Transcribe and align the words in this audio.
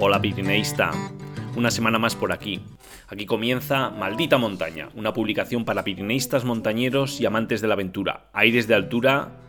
Hola 0.00 0.22
Pirineísta, 0.22 0.92
una 1.56 1.72
semana 1.72 1.98
más 1.98 2.14
por 2.14 2.30
aquí. 2.30 2.60
Aquí 3.08 3.26
comienza 3.26 3.90
Maldita 3.90 4.38
Montaña, 4.38 4.90
una 4.94 5.12
publicación 5.12 5.64
para 5.64 5.82
pirineístas 5.82 6.44
montañeros 6.44 7.20
y 7.20 7.26
amantes 7.26 7.60
de 7.60 7.66
la 7.66 7.74
aventura. 7.74 8.30
Aires 8.32 8.68
de 8.68 8.76
altura 8.76 9.40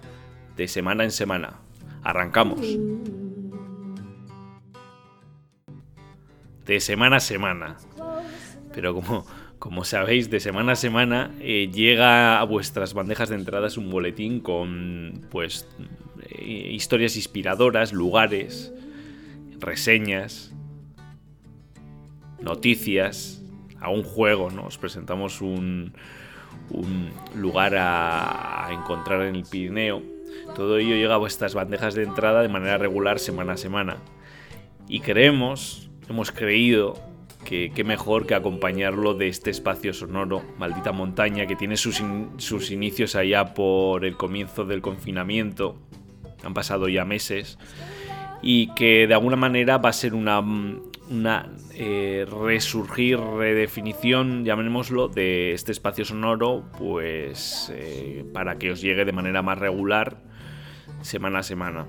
de 0.57 0.67
semana 0.67 1.03
en 1.03 1.11
semana. 1.11 1.59
Arrancamos. 2.01 2.61
De 6.65 6.79
semana 6.79 7.17
a 7.17 7.19
semana. 7.19 7.77
Pero 8.73 8.95
como, 8.95 9.27
como 9.59 9.83
sabéis, 9.83 10.31
de 10.31 10.39
semana 10.39 10.71
a 10.71 10.75
semana 10.75 11.31
eh, 11.41 11.69
llega 11.71 12.39
a 12.39 12.43
vuestras 12.43 12.95
bandejas 12.95 13.29
de 13.29 13.35
entradas 13.35 13.77
un 13.77 13.91
boletín 13.91 14.39
con 14.39 15.27
pues 15.29 15.67
eh, 16.23 16.71
historias 16.71 17.15
inspiradoras, 17.17 17.93
lugares, 17.93 18.73
reseñas, 19.59 20.53
noticias, 22.41 23.41
a 23.79 23.89
un 23.89 24.03
juego, 24.03 24.49
¿no? 24.49 24.65
Os 24.65 24.77
presentamos 24.77 25.41
un, 25.41 25.93
lugar 27.35 27.75
a, 27.75 28.67
a, 28.67 28.73
encontrar 28.73 29.21
en 29.23 29.35
el 29.35 29.43
Pirineo. 29.43 30.01
Todo 30.55 30.77
ello 30.77 30.95
llega 30.95 31.15
a 31.15 31.17
vuestras 31.17 31.53
bandejas 31.53 31.95
de 31.95 32.03
entrada 32.03 32.41
de 32.41 32.49
manera 32.49 32.77
regular 32.77 33.19
semana 33.19 33.53
a 33.53 33.57
semana. 33.57 33.97
Y 34.87 34.99
creemos, 35.01 35.89
hemos 36.09 36.31
creído 36.31 36.95
que 37.45 37.71
qué 37.73 37.83
mejor 37.83 38.25
que 38.25 38.35
acompañarlo 38.35 39.13
de 39.13 39.27
este 39.27 39.49
espacio 39.49 39.93
sonoro, 39.93 40.43
Maldita 40.57 40.91
Montaña, 40.91 41.47
que 41.47 41.55
tiene 41.55 41.77
sus, 41.77 41.99
in, 41.99 42.29
sus 42.37 42.71
inicios 42.71 43.15
allá 43.15 43.53
por 43.53 44.05
el 44.05 44.17
comienzo 44.17 44.65
del 44.65 44.81
confinamiento. 44.81 45.77
Han 46.43 46.53
pasado 46.53 46.87
ya 46.89 47.05
meses 47.05 47.57
y 48.41 48.73
que 48.73 49.07
de 49.07 49.13
alguna 49.13 49.35
manera 49.35 49.77
va 49.77 49.89
a 49.89 49.93
ser 49.93 50.13
una, 50.13 50.39
una 50.39 51.49
eh, 51.73 52.25
resurgir, 52.29 53.19
redefinición, 53.19 54.45
llamémoslo, 54.45 55.07
de 55.07 55.53
este 55.53 55.71
espacio 55.71 56.05
sonoro, 56.05 56.63
pues 56.77 57.71
eh, 57.73 58.25
para 58.33 58.57
que 58.57 58.71
os 58.71 58.81
llegue 58.81 59.05
de 59.05 59.11
manera 59.11 59.41
más 59.41 59.57
regular, 59.57 60.21
semana 61.01 61.39
a 61.39 61.43
semana. 61.43 61.85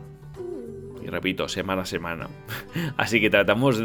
Y 1.02 1.06
repito, 1.06 1.48
semana 1.48 1.82
a 1.82 1.86
semana. 1.86 2.28
Así 2.96 3.20
que 3.20 3.30
tratamos 3.30 3.82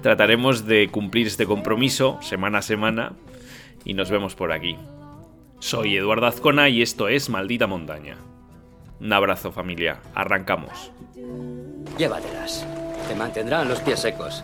trataremos 0.00 0.66
de 0.66 0.88
cumplir 0.88 1.26
este 1.26 1.46
compromiso 1.46 2.18
semana 2.22 2.58
a 2.58 2.62
semana 2.62 3.12
y 3.84 3.94
nos 3.94 4.10
vemos 4.10 4.34
por 4.34 4.52
aquí. 4.52 4.76
Soy 5.58 5.96
Eduardo 5.96 6.26
Azcona 6.26 6.68
y 6.68 6.82
esto 6.82 7.08
es 7.08 7.30
Maldita 7.30 7.66
Montaña. 7.66 8.16
Un 9.00 9.12
abrazo 9.12 9.50
familia, 9.52 10.00
arrancamos. 10.14 10.92
Llévatelas. 11.98 12.66
Te 13.08 13.14
mantendrán 13.14 13.68
los 13.68 13.80
pies 13.80 14.00
secos. 14.00 14.42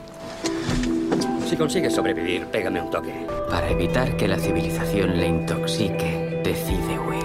Si 1.48 1.56
consigues 1.56 1.94
sobrevivir, 1.94 2.46
pégame 2.46 2.82
un 2.82 2.90
toque. 2.90 3.26
Para 3.50 3.70
evitar 3.70 4.16
que 4.16 4.28
la 4.28 4.38
civilización 4.38 5.16
le 5.16 5.26
intoxique, 5.28 6.42
decide 6.44 6.98
huir. 6.98 7.24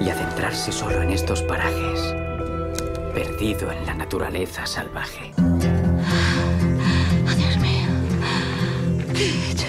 Y 0.00 0.10
adentrarse 0.10 0.70
solo 0.70 1.02
en 1.02 1.10
estos 1.10 1.42
parajes, 1.42 2.14
perdido 3.14 3.72
en 3.72 3.86
la 3.86 3.94
naturaleza 3.94 4.66
salvaje. 4.66 5.32
Oh, 5.38 5.58
Dios 7.36 7.56
mío. 7.56 7.88
¿Qué 9.14 9.24
he 9.24 9.50
hecho? 9.50 9.66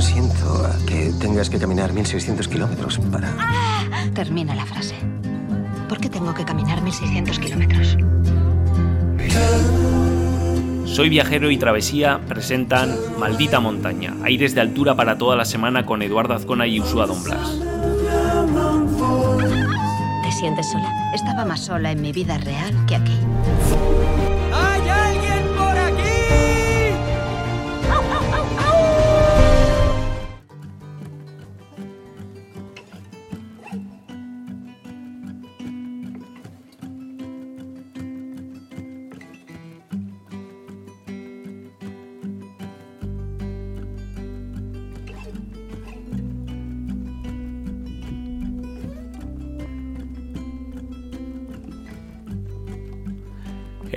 Siento 0.00 0.66
a 0.66 0.76
que 0.86 1.10
tengas 1.18 1.48
que 1.48 1.58
caminar 1.58 1.92
1600 1.92 2.46
kilómetros 2.48 2.98
para... 3.10 3.34
Ah, 3.38 4.04
termina 4.14 4.54
la 4.54 4.66
frase. 4.66 4.94
¿Por 5.88 6.00
qué 6.00 6.08
tengo 6.08 6.34
que 6.34 6.44
caminar 6.44 6.82
1600 6.82 7.38
kilómetros? 7.38 7.96
Soy 10.84 11.08
Viajero 11.08 11.50
y 11.50 11.56
Travesía 11.56 12.20
presentan 12.28 12.94
Maldita 13.18 13.60
Montaña, 13.60 14.14
aires 14.24 14.54
de 14.54 14.60
altura 14.60 14.94
para 14.94 15.16
toda 15.16 15.36
la 15.36 15.46
semana 15.46 15.86
con 15.86 16.02
Eduardo 16.02 16.34
Azcona 16.34 16.66
y 16.66 16.80
Usua 16.80 17.06
Don 17.06 17.22
Blas. 17.24 17.58
¿Te 20.22 20.32
sientes 20.32 20.70
sola? 20.70 20.90
Estaba 21.14 21.46
más 21.46 21.60
sola 21.60 21.92
en 21.92 22.02
mi 22.02 22.12
vida 22.12 22.36
real 22.38 22.74
que 22.86 22.96
aquí. 22.96 23.16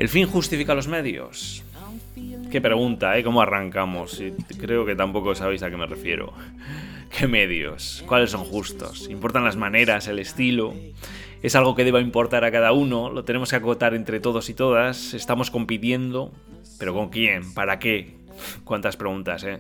¿El 0.06 0.10
fin 0.10 0.28
justifica 0.28 0.76
los 0.76 0.88
medios? 0.88 1.64
Qué 2.52 2.62
pregunta, 2.62 3.18
¿eh? 3.18 3.24
¿Cómo 3.24 3.42
arrancamos? 3.42 4.22
Creo 4.60 4.86
que 4.86 4.96
tampoco 4.96 5.34
sabéis 5.34 5.64
a 5.64 5.72
qué 5.72 5.78
me 5.78 5.88
refiero. 5.88 6.32
¿Qué 7.10 7.26
medios? 7.26 8.04
¿Cuáles 8.06 8.30
son 8.30 8.44
justos? 8.44 9.10
¿Importan 9.10 9.44
las 9.44 9.56
maneras, 9.56 10.08
el 10.08 10.20
estilo? 10.20 10.76
¿Es 11.42 11.56
algo 11.56 11.74
que 11.74 11.84
deba 11.84 12.02
importar 12.02 12.46
a 12.46 12.52
cada 12.52 12.72
uno? 12.72 13.10
¿Lo 13.10 13.26
tenemos 13.26 13.50
que 13.50 13.56
acotar 13.56 13.96
entre 13.96 14.20
todos 14.20 14.48
y 14.52 14.54
todas? 14.54 15.16
¿Estamos 15.16 15.50
compitiendo? 15.50 16.32
¿Pero 16.78 16.94
con 16.94 17.10
quién? 17.10 17.56
¿Para 17.56 17.80
qué? 17.80 18.14
¿Cuántas 18.64 18.98
preguntas, 18.98 19.44
eh? 19.44 19.58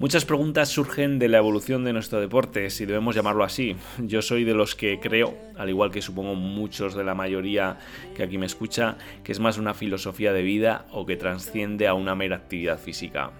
Muchas 0.00 0.24
preguntas 0.24 0.70
surgen 0.70 1.18
de 1.18 1.28
la 1.28 1.36
evolución 1.36 1.84
de 1.84 1.92
nuestro 1.92 2.22
deporte, 2.22 2.70
si 2.70 2.86
debemos 2.86 3.14
llamarlo 3.14 3.44
así. 3.44 3.76
Yo 3.98 4.22
soy 4.22 4.44
de 4.44 4.54
los 4.54 4.74
que 4.74 4.98
creo, 4.98 5.36
al 5.58 5.68
igual 5.68 5.90
que 5.90 6.00
supongo 6.00 6.34
muchos 6.34 6.94
de 6.94 7.04
la 7.04 7.14
mayoría 7.14 7.76
que 8.16 8.22
aquí 8.22 8.38
me 8.38 8.46
escucha, 8.46 8.96
que 9.22 9.32
es 9.32 9.40
más 9.40 9.58
una 9.58 9.74
filosofía 9.74 10.32
de 10.32 10.40
vida 10.40 10.86
o 10.90 11.04
que 11.04 11.16
trasciende 11.16 11.86
a 11.86 11.92
una 11.92 12.14
mera 12.14 12.36
actividad 12.36 12.78
física. 12.78 13.32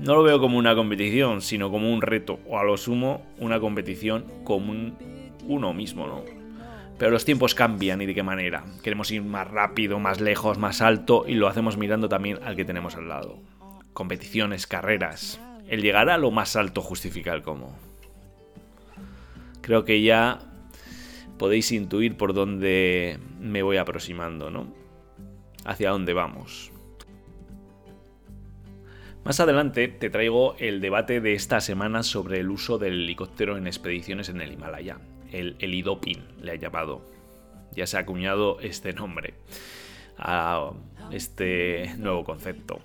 No 0.00 0.16
lo 0.16 0.24
veo 0.24 0.40
como 0.40 0.58
una 0.58 0.74
competición, 0.74 1.40
sino 1.40 1.70
como 1.70 1.94
un 1.94 2.02
reto, 2.02 2.40
o 2.48 2.58
a 2.58 2.64
lo 2.64 2.76
sumo, 2.76 3.24
una 3.38 3.60
competición 3.60 4.24
común 4.42 4.96
uno 5.46 5.72
mismo, 5.72 6.08
¿no? 6.08 6.24
Pero 6.98 7.12
los 7.12 7.24
tiempos 7.24 7.54
cambian 7.54 8.02
y 8.02 8.06
de 8.06 8.16
qué 8.16 8.24
manera. 8.24 8.64
Queremos 8.82 9.12
ir 9.12 9.22
más 9.22 9.48
rápido, 9.48 10.00
más 10.00 10.20
lejos, 10.20 10.58
más 10.58 10.82
alto 10.82 11.24
y 11.24 11.34
lo 11.34 11.46
hacemos 11.46 11.76
mirando 11.76 12.08
también 12.08 12.40
al 12.42 12.56
que 12.56 12.64
tenemos 12.64 12.96
al 12.96 13.08
lado 13.08 13.55
competiciones, 13.96 14.66
carreras. 14.66 15.40
El 15.68 15.80
llegar 15.80 16.10
a 16.10 16.18
lo 16.18 16.30
más 16.30 16.54
alto 16.54 16.82
justifica 16.82 17.32
el 17.32 17.40
cómo. 17.40 17.74
Creo 19.62 19.86
que 19.86 20.02
ya 20.02 20.38
podéis 21.38 21.72
intuir 21.72 22.18
por 22.18 22.34
dónde 22.34 23.18
me 23.40 23.62
voy 23.62 23.78
aproximando, 23.78 24.50
¿no? 24.50 24.68
Hacia 25.64 25.90
dónde 25.90 26.12
vamos. 26.12 26.70
Más 29.24 29.40
adelante 29.40 29.88
te 29.88 30.10
traigo 30.10 30.56
el 30.58 30.82
debate 30.82 31.22
de 31.22 31.32
esta 31.32 31.62
semana 31.62 32.02
sobre 32.02 32.40
el 32.40 32.50
uso 32.50 32.76
del 32.76 32.92
helicóptero 32.92 33.56
en 33.56 33.66
expediciones 33.66 34.28
en 34.28 34.42
el 34.42 34.52
Himalaya. 34.52 34.98
El 35.32 35.56
helidoping 35.58 36.22
le 36.42 36.52
ha 36.52 36.56
llamado. 36.56 37.00
Ya 37.74 37.86
se 37.86 37.96
ha 37.96 38.00
acuñado 38.00 38.60
este 38.60 38.92
nombre 38.92 39.32
a 40.18 40.70
este 41.10 41.94
nuevo 41.96 42.24
concepto. 42.24 42.80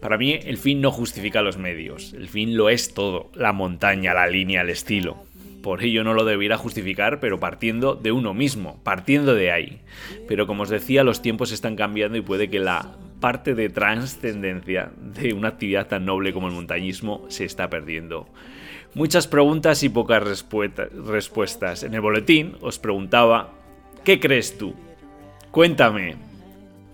Para 0.00 0.18
mí 0.18 0.32
el 0.32 0.58
fin 0.58 0.80
no 0.80 0.90
justifica 0.90 1.42
los 1.42 1.58
medios, 1.58 2.14
el 2.14 2.28
fin 2.28 2.56
lo 2.56 2.68
es 2.68 2.94
todo, 2.94 3.30
la 3.34 3.52
montaña, 3.52 4.14
la 4.14 4.26
línea, 4.26 4.62
el 4.62 4.70
estilo. 4.70 5.24
Por 5.62 5.84
ello 5.84 6.02
no 6.02 6.12
lo 6.12 6.24
debiera 6.24 6.58
justificar, 6.58 7.20
pero 7.20 7.38
partiendo 7.38 7.94
de 7.94 8.10
uno 8.10 8.34
mismo, 8.34 8.80
partiendo 8.82 9.34
de 9.34 9.52
ahí. 9.52 9.80
Pero 10.26 10.46
como 10.48 10.64
os 10.64 10.70
decía, 10.70 11.04
los 11.04 11.22
tiempos 11.22 11.52
están 11.52 11.76
cambiando 11.76 12.18
y 12.18 12.22
puede 12.22 12.50
que 12.50 12.58
la 12.58 12.96
parte 13.20 13.54
de 13.54 13.68
trascendencia 13.68 14.90
de 14.96 15.32
una 15.32 15.48
actividad 15.48 15.86
tan 15.86 16.04
noble 16.04 16.32
como 16.32 16.48
el 16.48 16.54
montañismo 16.54 17.24
se 17.28 17.44
está 17.44 17.70
perdiendo. 17.70 18.26
Muchas 18.94 19.28
preguntas 19.28 19.84
y 19.84 19.88
pocas 19.88 20.44
respuestas. 21.06 21.82
En 21.84 21.94
el 21.94 22.00
boletín 22.00 22.56
os 22.60 22.80
preguntaba, 22.80 23.54
¿qué 24.04 24.18
crees 24.18 24.58
tú? 24.58 24.74
Cuéntame, 25.52 26.16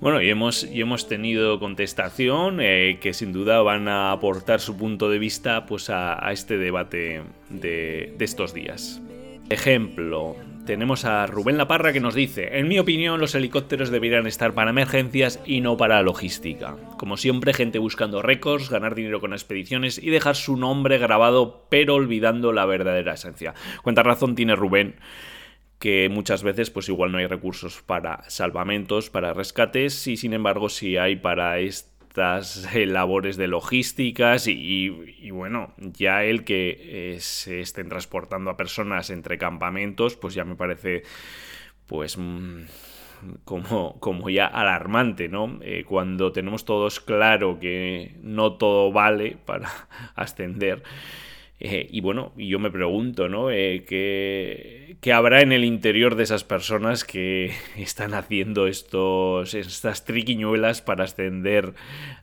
bueno, 0.00 0.22
y 0.22 0.30
hemos, 0.30 0.64
y 0.64 0.80
hemos 0.80 1.08
tenido 1.08 1.58
contestación 1.58 2.58
eh, 2.60 2.98
que 3.00 3.14
sin 3.14 3.32
duda 3.32 3.62
van 3.62 3.88
a 3.88 4.12
aportar 4.12 4.60
su 4.60 4.76
punto 4.76 5.10
de 5.10 5.18
vista 5.18 5.66
pues, 5.66 5.90
a, 5.90 6.24
a 6.24 6.32
este 6.32 6.58
debate 6.58 7.22
de, 7.50 8.14
de 8.16 8.24
estos 8.24 8.54
días. 8.54 9.02
Ejemplo, 9.50 10.36
tenemos 10.68 11.06
a 11.06 11.26
Rubén 11.26 11.56
Laparra 11.56 11.94
que 11.94 12.00
nos 12.00 12.14
dice, 12.14 12.58
en 12.58 12.68
mi 12.68 12.78
opinión 12.78 13.20
los 13.20 13.34
helicópteros 13.34 13.88
deberían 13.88 14.26
estar 14.26 14.52
para 14.52 14.68
emergencias 14.68 15.40
y 15.46 15.62
no 15.62 15.78
para 15.78 16.02
logística. 16.02 16.76
Como 16.98 17.16
siempre, 17.16 17.54
gente 17.54 17.78
buscando 17.78 18.20
récords, 18.20 18.68
ganar 18.68 18.94
dinero 18.94 19.18
con 19.18 19.32
expediciones 19.32 19.96
y 19.96 20.10
dejar 20.10 20.36
su 20.36 20.58
nombre 20.58 20.98
grabado 20.98 21.64
pero 21.70 21.94
olvidando 21.94 22.52
la 22.52 22.66
verdadera 22.66 23.14
esencia. 23.14 23.54
Cuánta 23.82 24.02
razón 24.02 24.34
tiene 24.34 24.56
Rubén 24.56 24.96
que 25.78 26.08
muchas 26.08 26.42
veces 26.42 26.70
pues 26.70 26.88
igual 26.88 27.12
no 27.12 27.18
hay 27.18 27.26
recursos 27.26 27.82
para 27.82 28.28
salvamentos, 28.28 29.10
para 29.10 29.32
rescates 29.32 30.06
y 30.06 30.16
sin 30.16 30.32
embargo 30.32 30.68
sí 30.68 30.96
hay 30.96 31.16
para 31.16 31.58
estas 31.58 32.68
eh, 32.74 32.86
labores 32.86 33.36
de 33.36 33.46
logísticas 33.46 34.48
y, 34.48 35.30
bueno, 35.30 35.74
ya 35.78 36.24
el 36.24 36.44
que 36.44 37.14
eh, 37.14 37.20
se 37.20 37.60
estén 37.60 37.88
transportando 37.88 38.50
a 38.50 38.56
personas 38.56 39.10
entre 39.10 39.38
campamentos 39.38 40.16
pues 40.16 40.34
ya 40.34 40.44
me 40.44 40.56
parece 40.56 41.04
pues 41.86 42.18
mm, 42.18 42.62
como, 43.44 43.98
como 44.00 44.30
ya 44.30 44.46
alarmante, 44.46 45.28
¿no? 45.28 45.58
Eh, 45.62 45.84
cuando 45.86 46.32
tenemos 46.32 46.64
todos 46.64 47.00
claro 47.00 47.58
que 47.58 48.16
no 48.22 48.54
todo 48.54 48.92
vale 48.92 49.36
para 49.44 49.70
ascender. 50.16 50.82
Eh, 51.60 51.88
y 51.90 52.00
bueno, 52.00 52.32
yo 52.36 52.58
me 52.58 52.70
pregunto, 52.70 53.28
¿no? 53.28 53.50
Eh, 53.50 53.84
¿qué, 53.86 55.12
habrá 55.12 55.40
en 55.40 55.52
el 55.52 55.64
interior 55.64 56.14
de 56.14 56.22
esas 56.22 56.44
personas 56.44 57.04
que 57.04 57.52
están 57.76 58.14
haciendo 58.14 58.66
estos, 58.66 59.54
estas 59.54 60.04
triquiñuelas 60.04 60.82
para 60.82 61.04
ascender 61.04 61.74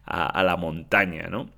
a, 0.06 0.26
a 0.28 0.44
la 0.44 0.56
montaña, 0.56 1.28
¿no? 1.28 1.50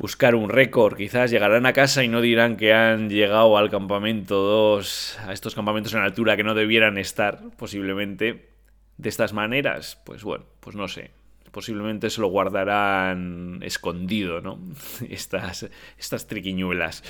buscar 0.00 0.34
un 0.34 0.48
récord. 0.48 0.96
Quizás 0.96 1.30
llegarán 1.30 1.66
a 1.66 1.74
casa 1.74 2.02
y 2.02 2.08
no 2.08 2.20
dirán 2.22 2.56
que 2.56 2.72
han 2.72 3.10
llegado 3.10 3.58
al 3.58 3.70
campamento 3.70 4.36
2, 4.36 5.18
a 5.26 5.32
estos 5.32 5.54
campamentos 5.54 5.92
en 5.92 6.00
altura 6.00 6.36
que 6.36 6.42
no 6.42 6.54
debieran 6.54 6.96
estar, 6.96 7.40
posiblemente, 7.58 8.48
de 8.96 9.08
estas 9.08 9.32
maneras. 9.32 10.00
Pues 10.04 10.24
bueno, 10.24 10.46
pues 10.60 10.74
no 10.74 10.88
sé. 10.88 11.19
Posiblemente 11.50 12.10
se 12.10 12.20
lo 12.20 12.28
guardarán 12.28 13.60
escondido, 13.62 14.40
¿no? 14.40 14.58
Estas, 15.08 15.68
estas 15.98 16.26
triquiñuelas. 16.26 17.02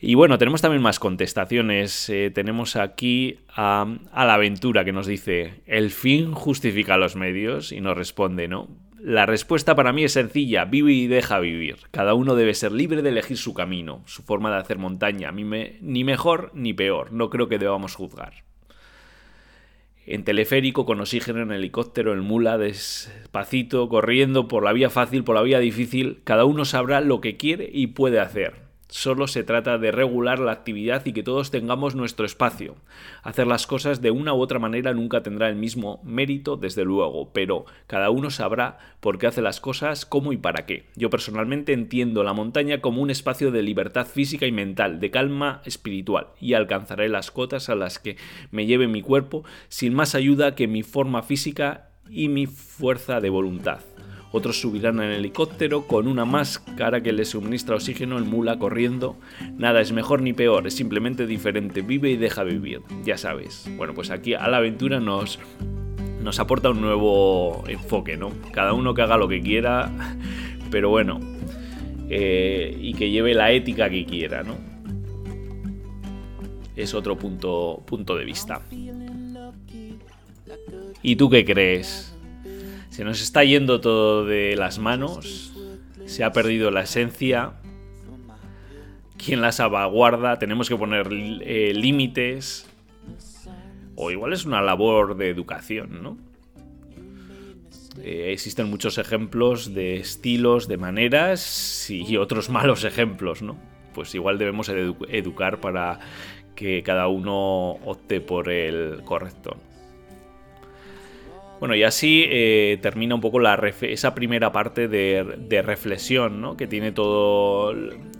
Y 0.00 0.14
bueno, 0.14 0.38
tenemos 0.38 0.62
también 0.62 0.82
más 0.82 0.98
contestaciones. 0.98 2.08
Eh, 2.08 2.30
tenemos 2.34 2.76
aquí 2.76 3.40
a, 3.48 3.86
a 4.12 4.24
la 4.24 4.34
aventura 4.34 4.84
que 4.84 4.92
nos 4.92 5.06
dice: 5.06 5.62
el 5.66 5.90
fin 5.90 6.32
justifica 6.32 6.96
los 6.96 7.16
medios. 7.16 7.72
Y 7.72 7.80
nos 7.80 7.96
responde, 7.96 8.48
¿no? 8.48 8.68
La 9.02 9.24
respuesta 9.24 9.74
para 9.74 9.94
mí 9.94 10.04
es 10.04 10.12
sencilla, 10.12 10.66
vive 10.66 10.92
y 10.92 11.06
deja 11.06 11.38
vivir. 11.38 11.78
Cada 11.90 12.12
uno 12.12 12.34
debe 12.34 12.52
ser 12.52 12.72
libre 12.72 13.00
de 13.00 13.08
elegir 13.08 13.38
su 13.38 13.54
camino, 13.54 14.02
su 14.04 14.22
forma 14.22 14.50
de 14.50 14.58
hacer 14.58 14.76
montaña, 14.76 15.32
ni 15.32 16.04
mejor 16.04 16.50
ni 16.52 16.74
peor, 16.74 17.10
no 17.10 17.30
creo 17.30 17.48
que 17.48 17.58
debamos 17.58 17.94
juzgar. 17.94 18.49
En 20.06 20.24
teleférico, 20.24 20.86
con 20.86 21.00
oxígeno, 21.00 21.42
en 21.42 21.52
helicóptero, 21.52 22.12
en 22.12 22.20
mula, 22.20 22.58
despacito, 22.58 23.88
corriendo, 23.88 24.48
por 24.48 24.64
la 24.64 24.72
vía 24.72 24.90
fácil, 24.90 25.24
por 25.24 25.36
la 25.36 25.42
vía 25.42 25.58
difícil, 25.58 26.20
cada 26.24 26.44
uno 26.44 26.64
sabrá 26.64 27.00
lo 27.00 27.20
que 27.20 27.36
quiere 27.36 27.68
y 27.72 27.88
puede 27.88 28.18
hacer. 28.18 28.69
Solo 28.90 29.28
se 29.28 29.44
trata 29.44 29.78
de 29.78 29.92
regular 29.92 30.40
la 30.40 30.50
actividad 30.50 31.06
y 31.06 31.12
que 31.12 31.22
todos 31.22 31.52
tengamos 31.52 31.94
nuestro 31.94 32.26
espacio. 32.26 32.74
Hacer 33.22 33.46
las 33.46 33.68
cosas 33.68 34.02
de 34.02 34.10
una 34.10 34.34
u 34.34 34.40
otra 34.40 34.58
manera 34.58 34.92
nunca 34.92 35.22
tendrá 35.22 35.48
el 35.48 35.54
mismo 35.54 36.00
mérito, 36.02 36.56
desde 36.56 36.84
luego, 36.84 37.30
pero 37.32 37.66
cada 37.86 38.10
uno 38.10 38.30
sabrá 38.30 38.78
por 38.98 39.18
qué 39.18 39.28
hace 39.28 39.42
las 39.42 39.60
cosas, 39.60 40.04
cómo 40.04 40.32
y 40.32 40.38
para 40.38 40.66
qué. 40.66 40.86
Yo 40.96 41.08
personalmente 41.08 41.72
entiendo 41.72 42.24
la 42.24 42.32
montaña 42.32 42.80
como 42.80 43.00
un 43.00 43.10
espacio 43.10 43.52
de 43.52 43.62
libertad 43.62 44.08
física 44.08 44.46
y 44.46 44.52
mental, 44.52 44.98
de 44.98 45.12
calma 45.12 45.62
espiritual, 45.64 46.26
y 46.40 46.54
alcanzaré 46.54 47.08
las 47.08 47.30
cotas 47.30 47.68
a 47.68 47.76
las 47.76 48.00
que 48.00 48.16
me 48.50 48.66
lleve 48.66 48.88
mi 48.88 49.02
cuerpo 49.02 49.44
sin 49.68 49.94
más 49.94 50.16
ayuda 50.16 50.56
que 50.56 50.66
mi 50.66 50.82
forma 50.82 51.22
física 51.22 51.90
y 52.08 52.28
mi 52.28 52.46
fuerza 52.46 53.20
de 53.20 53.30
voluntad. 53.30 53.80
Otros 54.32 54.60
subirán 54.60 55.00
en 55.00 55.10
helicóptero 55.10 55.86
con 55.86 56.06
una 56.06 56.24
máscara 56.24 57.02
que 57.02 57.12
les 57.12 57.30
suministra 57.30 57.74
oxígeno 57.74 58.16
en 58.18 58.30
mula 58.30 58.58
corriendo. 58.58 59.16
Nada 59.56 59.80
es 59.80 59.90
mejor 59.92 60.22
ni 60.22 60.32
peor, 60.32 60.68
es 60.68 60.74
simplemente 60.74 61.26
diferente. 61.26 61.82
Vive 61.82 62.10
y 62.10 62.16
deja 62.16 62.44
vivir, 62.44 62.82
ya 63.04 63.18
sabes. 63.18 63.68
Bueno, 63.76 63.92
pues 63.92 64.10
aquí 64.10 64.34
a 64.34 64.46
la 64.46 64.58
aventura 64.58 65.00
nos, 65.00 65.40
nos 66.22 66.38
aporta 66.38 66.70
un 66.70 66.80
nuevo 66.80 67.64
enfoque, 67.66 68.16
¿no? 68.16 68.30
Cada 68.52 68.72
uno 68.72 68.94
que 68.94 69.02
haga 69.02 69.16
lo 69.16 69.26
que 69.26 69.40
quiera, 69.40 69.90
pero 70.70 70.90
bueno, 70.90 71.18
eh, 72.08 72.76
y 72.80 72.94
que 72.94 73.10
lleve 73.10 73.34
la 73.34 73.50
ética 73.50 73.90
que 73.90 74.04
quiera, 74.04 74.44
¿no? 74.44 74.56
Es 76.76 76.94
otro 76.94 77.18
punto, 77.18 77.82
punto 77.84 78.16
de 78.16 78.24
vista. 78.24 78.62
¿Y 81.02 81.16
tú 81.16 81.28
qué 81.28 81.44
crees? 81.44 82.14
Se 83.00 83.04
nos 83.04 83.22
está 83.22 83.42
yendo 83.44 83.80
todo 83.80 84.26
de 84.26 84.56
las 84.56 84.78
manos, 84.78 85.54
se 86.04 86.22
ha 86.22 86.32
perdido 86.32 86.70
la 86.70 86.82
esencia. 86.82 87.54
¿Quién 89.16 89.40
la 89.40 89.52
salvaguarda? 89.52 90.38
Tenemos 90.38 90.68
que 90.68 90.76
poner 90.76 91.08
eh, 91.10 91.72
límites. 91.74 92.68
O 93.96 94.10
igual 94.10 94.34
es 94.34 94.44
una 94.44 94.60
labor 94.60 95.16
de 95.16 95.30
educación, 95.30 96.02
¿no? 96.02 96.18
Eh, 98.02 98.32
existen 98.34 98.68
muchos 98.68 98.98
ejemplos 98.98 99.72
de 99.72 99.96
estilos, 99.96 100.68
de 100.68 100.76
maneras 100.76 101.88
y 101.88 102.18
otros 102.18 102.50
malos 102.50 102.84
ejemplos, 102.84 103.40
¿no? 103.40 103.56
Pues 103.94 104.14
igual 104.14 104.36
debemos 104.36 104.68
educar 104.68 105.58
para 105.62 106.00
que 106.54 106.82
cada 106.82 107.08
uno 107.08 107.78
opte 107.82 108.20
por 108.20 108.50
el 108.50 109.00
correcto. 109.06 109.56
Bueno, 111.60 111.74
y 111.74 111.82
así 111.82 112.24
eh, 112.26 112.78
termina 112.80 113.14
un 113.14 113.20
poco 113.20 113.38
la 113.38 113.54
esa 113.82 114.14
primera 114.14 114.50
parte 114.50 114.88
de, 114.88 115.62
reflexión, 115.62 116.40
¿no? 116.40 116.56
Que 116.56 116.66
tiene 116.66 116.90
todos 116.90 117.76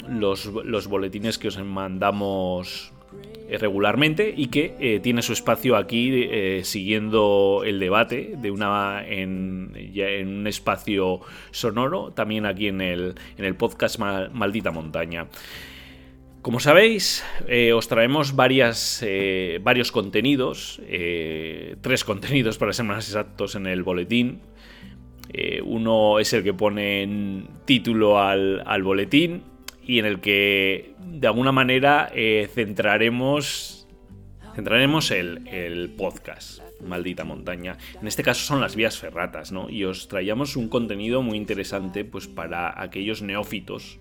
los, 0.06 0.86
boletines 0.88 1.38
que 1.38 1.48
os 1.48 1.58
mandamos 1.58 2.92
eh, 3.48 3.56
regularmente 3.56 4.34
y 4.36 4.48
que 4.48 4.76
eh, 4.78 5.00
tiene 5.00 5.22
su 5.22 5.32
espacio 5.32 5.76
aquí 5.76 6.28
siguiendo 6.64 7.62
el 7.64 7.80
debate 7.80 8.34
de 8.36 8.50
una 8.50 9.06
en, 9.08 9.72
en, 9.74 10.28
un 10.28 10.46
espacio 10.46 11.20
sonoro 11.50 12.12
también 12.12 12.44
aquí 12.44 12.68
en 12.68 12.82
el, 12.82 13.14
en 13.38 13.44
el 13.46 13.54
podcast 13.54 13.98
Maldita 13.98 14.70
Montaña. 14.70 15.28
Como 16.42 16.58
sabéis, 16.58 17.22
eh, 17.48 17.74
os 17.74 17.86
traemos 17.86 18.34
varias, 18.34 19.04
eh, 19.04 19.60
varios 19.62 19.92
contenidos, 19.92 20.80
eh, 20.88 21.76
tres 21.82 22.02
contenidos 22.02 22.56
para 22.56 22.72
ser 22.72 22.86
más 22.86 23.06
exactos 23.08 23.56
en 23.56 23.66
el 23.66 23.82
boletín. 23.82 24.40
uno 25.64 26.18
es 26.18 26.32
el 26.32 26.42
que 26.42 26.54
pone 26.54 27.46
título 27.66 28.18
al, 28.18 28.82
boletín 28.82 29.42
y 29.86 29.98
en 29.98 30.06
el 30.06 30.20
que 30.20 30.94
de 30.98 31.26
alguna 31.26 31.52
manera 31.52 32.10
centraremos, 32.52 33.86
centraremos 34.54 35.10
el, 35.10 35.46
el, 35.46 35.90
podcast. 35.90 36.62
Maldita 36.80 37.24
montaña. 37.24 37.76
En 38.00 38.08
este 38.08 38.22
caso 38.22 38.42
son 38.42 38.60
las 38.60 38.74
vías 38.74 38.98
ferratas, 38.98 39.52
¿no? 39.52 39.68
Y 39.68 39.84
os 39.84 40.08
traíamos 40.08 40.56
un 40.56 40.68
contenido 40.68 41.22
muy 41.22 41.36
interesante 41.36 42.06
pues 42.06 42.26
para 42.26 42.82
aquellos 42.82 43.20
neófitos 43.20 44.00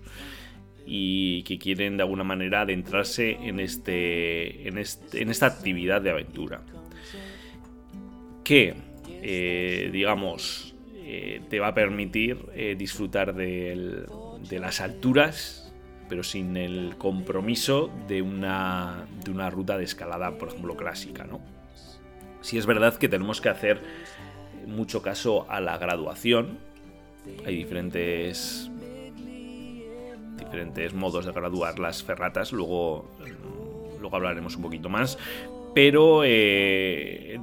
y 0.92 1.44
que 1.44 1.56
quieren 1.56 1.96
de 1.98 2.02
alguna 2.02 2.24
manera 2.24 2.62
adentrarse 2.62 3.38
en, 3.42 3.60
este, 3.60 4.66
en, 4.66 4.76
este, 4.76 5.22
esta 5.22 5.46
actividad 5.46 6.02
de 6.02 6.10
aventura. 6.10 6.62
Que, 8.42 8.74
eh, 9.22 9.88
digamos, 9.92 10.74
eh, 10.96 11.42
te 11.48 11.60
va 11.60 11.68
a 11.68 11.74
permitir 11.74 12.38
eh, 12.56 12.74
disfrutar 12.76 13.36
de 13.36 14.04
las 14.50 14.80
alturas, 14.80 15.72
pero 16.08 16.24
sin 16.24 16.56
el 16.56 16.96
compromiso 16.98 17.88
de 18.08 18.20
una, 18.20 19.06
de 19.24 19.30
una 19.30 19.48
ruta 19.48 19.78
de 19.78 19.84
escalada, 19.84 20.38
por 20.38 20.48
ejemplo, 20.48 20.76
clásica. 20.76 21.22
¿no? 21.22 21.40
Si 22.40 22.58
es 22.58 22.66
verdad 22.66 22.96
que 22.96 23.08
tenemos 23.08 23.40
que 23.40 23.48
hacer 23.48 23.80
mucho 24.66 25.02
caso 25.02 25.48
a 25.48 25.60
la 25.60 25.78
graduación, 25.78 26.58
hay 27.46 27.54
diferentes 27.54 28.72
diferentes 30.50 30.92
modos 30.94 31.26
de 31.26 31.32
graduar 31.32 31.78
las 31.78 32.02
ferratas, 32.02 32.52
luego, 32.52 33.08
luego 34.00 34.16
hablaremos 34.16 34.56
un 34.56 34.62
poquito 34.62 34.88
más. 34.88 35.16
Pero 35.72 36.22
eh, 36.24 37.38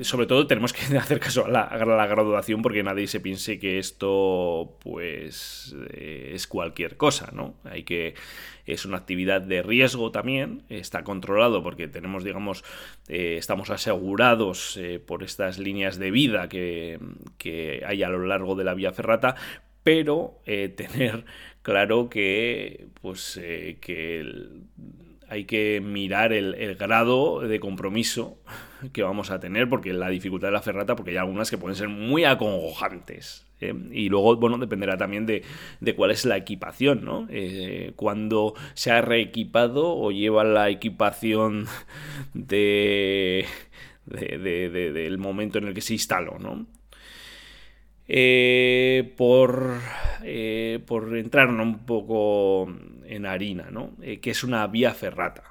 sobre 0.00 0.26
todo 0.26 0.46
tenemos 0.46 0.72
que 0.72 0.96
hacer 0.96 1.20
caso 1.20 1.44
a 1.44 1.50
la, 1.50 2.06
graduación 2.06 2.62
porque 2.62 2.82
nadie 2.82 3.06
se 3.06 3.20
piense 3.20 3.58
que 3.58 3.78
esto 3.78 4.78
pues 4.82 5.76
eh, 5.92 6.32
es 6.34 6.46
cualquier 6.46 6.96
cosa, 6.96 7.30
¿no? 7.34 7.54
Hay 7.64 7.82
que 7.82 8.14
es 8.64 8.86
una 8.86 8.96
actividad 8.96 9.42
de 9.42 9.60
riesgo 9.60 10.12
también, 10.12 10.62
está 10.70 11.04
controlado 11.04 11.62
porque 11.62 11.88
tenemos, 11.88 12.24
digamos, 12.24 12.64
eh, 13.08 13.34
estamos 13.36 13.68
asegurados 13.68 14.78
por 15.04 15.22
estas 15.22 15.58
líneas 15.58 15.98
de 15.98 16.12
vida 16.12 16.48
que, 16.48 16.98
que, 17.36 17.82
hay 17.84 18.04
a 18.04 18.08
lo 18.08 18.24
largo 18.24 18.54
de 18.54 18.64
la 18.64 18.74
vía 18.74 18.92
ferrata, 18.92 19.34
pero 19.82 20.40
tener 20.44 21.24
claro 21.62 22.08
que, 22.08 22.86
pues, 23.00 23.38
eh, 23.42 23.78
que 23.80 24.24
hay 25.28 25.44
que 25.44 25.80
mirar 25.80 26.34
el, 26.34 26.74
grado 26.76 27.40
de 27.40 27.58
compromiso 27.58 28.38
que 28.92 29.02
vamos 29.02 29.30
a 29.30 29.40
tener, 29.40 29.68
porque 29.68 29.94
la 29.94 30.10
dificultad 30.10 30.48
de 30.48 30.52
la 30.52 30.60
ferrata, 30.60 30.94
porque 30.94 31.12
hay 31.12 31.16
algunas 31.16 31.50
que 31.50 31.56
pueden 31.56 31.76
ser 31.76 31.88
muy 31.88 32.24
acongojantes. 32.24 33.46
¿eh? 33.60 33.74
y 33.92 34.10
luego, 34.10 34.36
bueno, 34.36 34.58
dependerá 34.58 34.98
también 34.98 35.24
de, 35.24 35.42
cuál 35.96 36.10
es 36.10 36.26
la 36.26 36.36
equipación, 36.36 37.04
¿no? 37.04 37.26
Eh, 37.30 37.92
cuando 37.96 38.54
se 38.74 38.90
ha 38.90 39.00
reequipado 39.00 39.96
o 39.96 40.10
lleva 40.10 40.44
la 40.44 40.68
equipación 40.68 41.66
de, 42.34 43.46
del 44.04 45.16
momento 45.16 45.58
en 45.58 45.68
el 45.68 45.74
que 45.74 45.80
se 45.80 45.94
instaló, 45.94 46.38
¿no? 46.38 46.66
Eh, 48.14 49.14
por, 49.16 49.80
por 50.86 51.16
entrar 51.16 51.48
un 51.48 51.78
poco 51.86 52.70
en 53.06 53.24
harina, 53.24 53.70
¿no? 53.70 53.92
que 54.20 54.30
es 54.30 54.44
una 54.44 54.66
vía 54.66 54.92
ferrata. 54.92 55.44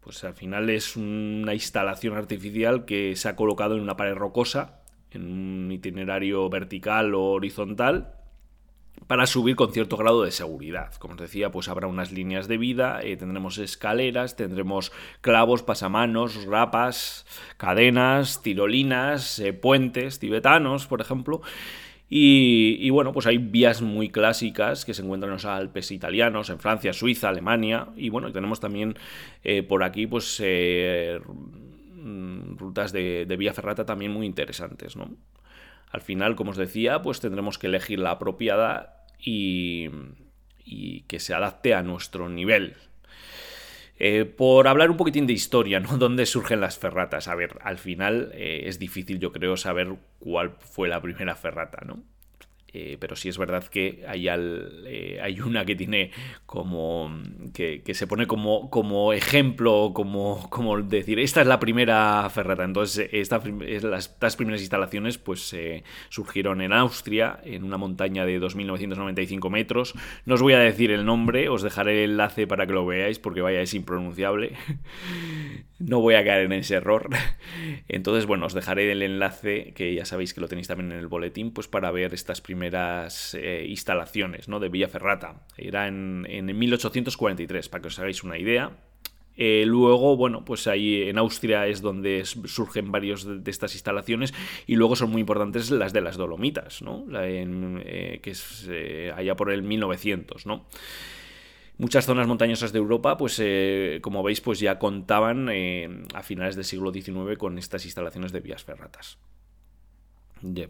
Pues 0.00 0.22
al 0.22 0.34
final 0.34 0.70
es 0.70 0.96
una 0.96 1.52
instalación 1.52 2.16
artificial 2.16 2.84
que 2.84 3.16
se 3.16 3.28
ha 3.28 3.34
colocado 3.34 3.74
en 3.74 3.82
una 3.82 3.96
pared 3.96 4.14
rocosa 4.14 4.80
en 5.10 5.30
un 5.30 5.72
itinerario 5.72 6.48
vertical 6.48 7.14
o 7.14 7.32
horizontal 7.32 8.14
para 9.06 9.26
subir 9.26 9.56
con 9.56 9.72
cierto 9.72 9.96
grado 9.96 10.22
de 10.22 10.30
seguridad. 10.30 10.94
Como 10.96 11.14
os 11.14 11.20
decía, 11.20 11.50
pues 11.50 11.68
habrá 11.68 11.86
unas 11.86 12.12
líneas 12.12 12.48
de 12.48 12.58
vida, 12.58 13.00
eh, 13.02 13.16
tendremos 13.16 13.58
escaleras, 13.58 14.36
tendremos 14.36 14.92
clavos, 15.20 15.62
pasamanos, 15.62 16.44
rapas, 16.44 17.26
cadenas, 17.56 18.42
tirolinas, 18.42 19.38
eh, 19.38 19.52
puentes 19.52 20.18
tibetanos, 20.18 20.86
por 20.86 21.00
ejemplo. 21.00 21.40
Y, 22.12 22.90
bueno, 22.90 23.12
pues 23.12 23.26
hay 23.26 23.38
vías 23.38 23.82
muy 23.82 24.08
clásicas 24.08 24.84
que 24.84 24.94
se 24.94 25.02
encuentran 25.02 25.30
en 25.30 25.34
los 25.34 25.44
Alpes 25.44 25.92
italianos, 25.92 26.50
en 26.50 26.58
Francia, 26.58 26.92
Suiza, 26.92 27.28
Alemania. 27.28 27.86
Y 27.96 28.08
bueno, 28.08 28.32
tenemos 28.32 28.58
también 28.58 28.96
eh, 29.44 29.62
por 29.62 29.84
aquí, 29.84 30.08
pues 30.08 30.40
Mm, 32.02 32.56
rutas 32.56 32.92
de, 32.92 33.26
vía 33.38 33.52
ferrata 33.52 33.84
también 33.84 34.12
muy 34.12 34.26
interesantes, 34.26 34.96
¿no? 34.96 35.10
Al 35.90 36.00
final, 36.00 36.34
como 36.34 36.52
os 36.52 36.56
decía, 36.56 37.02
pues 37.02 37.20
tendremos 37.20 37.58
que 37.58 37.66
elegir 37.66 37.98
la 37.98 38.12
apropiada 38.12 39.04
y, 39.18 39.90
que 41.08 41.18
se 41.18 41.34
adapte 41.34 41.74
a 41.74 41.82
nuestro 41.82 42.28
nivel. 42.28 42.76
Eh, 44.02 44.24
por 44.24 44.66
hablar 44.66 44.90
un 44.90 44.96
poquitín 44.96 45.26
de 45.26 45.34
historia, 45.34 45.78
¿no? 45.78 45.96
¿Dónde 45.98 46.24
surgen 46.24 46.60
las 46.60 46.78
ferratas? 46.78 47.28
A 47.28 47.34
ver, 47.34 47.58
al 47.62 47.76
final 47.76 48.32
eh, 48.34 48.62
es 48.64 48.78
difícil, 48.78 49.20
yo 49.20 49.30
creo, 49.30 49.58
saber 49.58 49.94
cuál 50.18 50.56
fue 50.58 50.88
la 50.88 51.02
primera 51.02 51.36
ferrata, 51.36 51.82
¿no? 51.84 52.02
Eh, 52.72 52.96
pero 53.00 53.16
sí 53.16 53.28
es 53.28 53.36
verdad 53.36 53.64
que 53.64 54.04
hay, 54.06 54.28
eh, 54.28 55.18
hay 55.20 55.40
una 55.40 55.64
que 55.64 55.74
tiene 55.74 56.12
como. 56.46 57.10
que, 57.52 57.82
se 57.94 58.06
pone 58.06 58.26
como, 58.26 58.70
como 58.70 59.12
ejemplo, 59.12 59.90
como, 59.92 60.48
como 60.50 60.80
decir, 60.80 61.18
esta 61.18 61.40
es 61.40 61.46
la 61.46 61.58
primera 61.58 62.28
ferrata. 62.30 62.64
Entonces, 62.64 63.08
esta, 63.12 63.42
estas 63.66 64.36
primeras 64.36 64.60
instalaciones 64.60 65.18
pues 65.18 65.54
surgieron 66.08 66.60
en 66.62 66.72
Austria, 66.72 67.40
en 67.44 67.64
una 67.64 67.76
montaña 67.76 68.24
de 68.24 68.40
2.995 68.40 69.50
metros. 69.50 69.94
No 70.24 70.34
os 70.34 70.42
voy 70.42 70.52
a 70.52 70.58
decir 70.58 70.90
el 70.90 71.04
nombre, 71.04 71.48
os 71.48 71.62
dejaré 71.62 72.04
el 72.04 72.10
enlace 72.10 72.46
para 72.46 72.66
que 72.66 72.72
lo 72.72 72.86
veáis, 72.86 73.18
porque 73.18 73.40
vaya, 73.40 73.60
es 73.60 73.74
impronunciable. 73.74 74.52
no 75.78 76.00
voy 76.00 76.14
a 76.14 76.24
caer 76.24 76.44
en 76.44 76.52
ese 76.52 76.74
error. 76.76 77.08
Entonces, 77.88 78.26
bueno, 78.26 78.46
os 78.46 78.54
dejaré 78.54 78.90
el 78.92 79.02
enlace, 79.02 79.72
que 79.74 79.94
ya 79.94 80.04
sabéis 80.04 80.34
que 80.34 80.40
lo 80.40 80.48
tenéis 80.48 80.68
también 80.68 80.92
en 80.92 80.98
el 80.98 81.08
boletín, 81.08 81.52
pues 81.52 81.68
para 81.68 81.90
ver 81.90 82.14
estas 82.14 82.40
primeras 82.40 82.59
primeras 82.60 83.34
eh, 83.40 83.64
instalaciones 83.66 84.46
¿no? 84.46 84.60
de 84.60 84.68
Villa 84.68 84.86
Ferrata. 84.86 85.46
Era 85.56 85.88
en, 85.88 86.26
en 86.28 86.58
1843, 86.58 87.70
para 87.70 87.80
que 87.80 87.88
os 87.88 87.98
hagáis 87.98 88.22
una 88.22 88.36
idea. 88.36 88.72
Eh, 89.34 89.64
luego, 89.66 90.14
bueno, 90.18 90.44
pues 90.44 90.66
ahí 90.66 91.08
en 91.08 91.16
Austria 91.16 91.66
es 91.66 91.80
donde 91.80 92.26
surgen 92.26 92.92
varios 92.92 93.24
de, 93.24 93.50
estas 93.50 93.72
instalaciones 93.72 94.34
y 94.66 94.76
luego 94.76 94.94
son 94.94 95.10
muy 95.10 95.22
importantes 95.22 95.70
las 95.70 95.94
de 95.94 96.02
las 96.02 96.18
Dolomitas, 96.18 96.82
¿no? 96.82 97.06
Eh, 97.14 98.20
que 98.22 98.30
es 98.30 98.68
allá 99.16 99.34
por 99.36 99.50
el 99.50 99.62
1900, 99.62 100.44
¿no? 100.44 100.66
Muchas 101.78 102.04
zonas 102.04 102.26
montañosas 102.26 102.74
de 102.74 102.78
Europa, 102.78 103.16
pues 103.16 103.42
como 104.02 104.22
veis, 104.22 104.42
pues 104.42 104.60
ya 104.60 104.78
contaban 104.78 105.48
a 105.48 106.22
finales 106.22 106.56
del 106.56 106.66
siglo 106.66 106.92
XIX 106.92 107.38
con 107.38 107.56
estas 107.56 107.86
instalaciones 107.86 108.32
de 108.32 108.40
vías 108.40 108.62
ferratas 108.62 109.18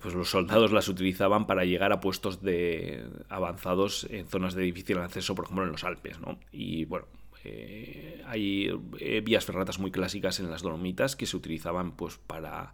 pues 0.00 0.14
los 0.14 0.30
soldados 0.30 0.72
las 0.72 0.88
utilizaban 0.88 1.46
para 1.46 1.64
llegar 1.64 1.92
a 1.92 2.00
puestos 2.00 2.42
de 2.42 3.04
avanzados 3.28 4.06
en 4.10 4.26
zonas 4.26 4.54
de 4.54 4.62
difícil 4.62 4.98
acceso, 4.98 5.34
por 5.34 5.44
ejemplo 5.44 5.64
en 5.64 5.72
los 5.72 5.84
Alpes, 5.84 6.18
¿no? 6.20 6.38
Y 6.52 6.84
bueno, 6.86 7.06
eh, 7.44 8.22
hay 8.26 8.70
eh, 8.98 9.20
vías 9.24 9.44
ferratas 9.44 9.78
muy 9.78 9.90
clásicas 9.90 10.40
en 10.40 10.50
las 10.50 10.62
Dolomitas 10.62 11.16
que 11.16 11.26
se 11.26 11.36
utilizaban 11.36 11.92
pues 11.92 12.18
para 12.18 12.72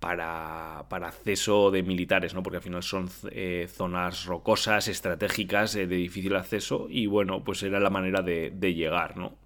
para, 0.00 0.86
para 0.88 1.08
acceso 1.08 1.70
de 1.70 1.82
militares, 1.82 2.34
¿no? 2.34 2.42
Porque 2.42 2.58
al 2.58 2.62
final 2.62 2.82
son 2.82 3.10
eh, 3.32 3.66
zonas 3.68 4.26
rocosas, 4.26 4.86
estratégicas, 4.88 5.72
de 5.72 5.86
difícil 5.86 6.36
acceso, 6.36 6.86
y 6.88 7.06
bueno, 7.06 7.42
pues 7.42 7.62
era 7.64 7.80
la 7.80 7.90
manera 7.90 8.22
de, 8.22 8.50
de 8.54 8.74
llegar, 8.74 9.16
¿no? 9.16 9.36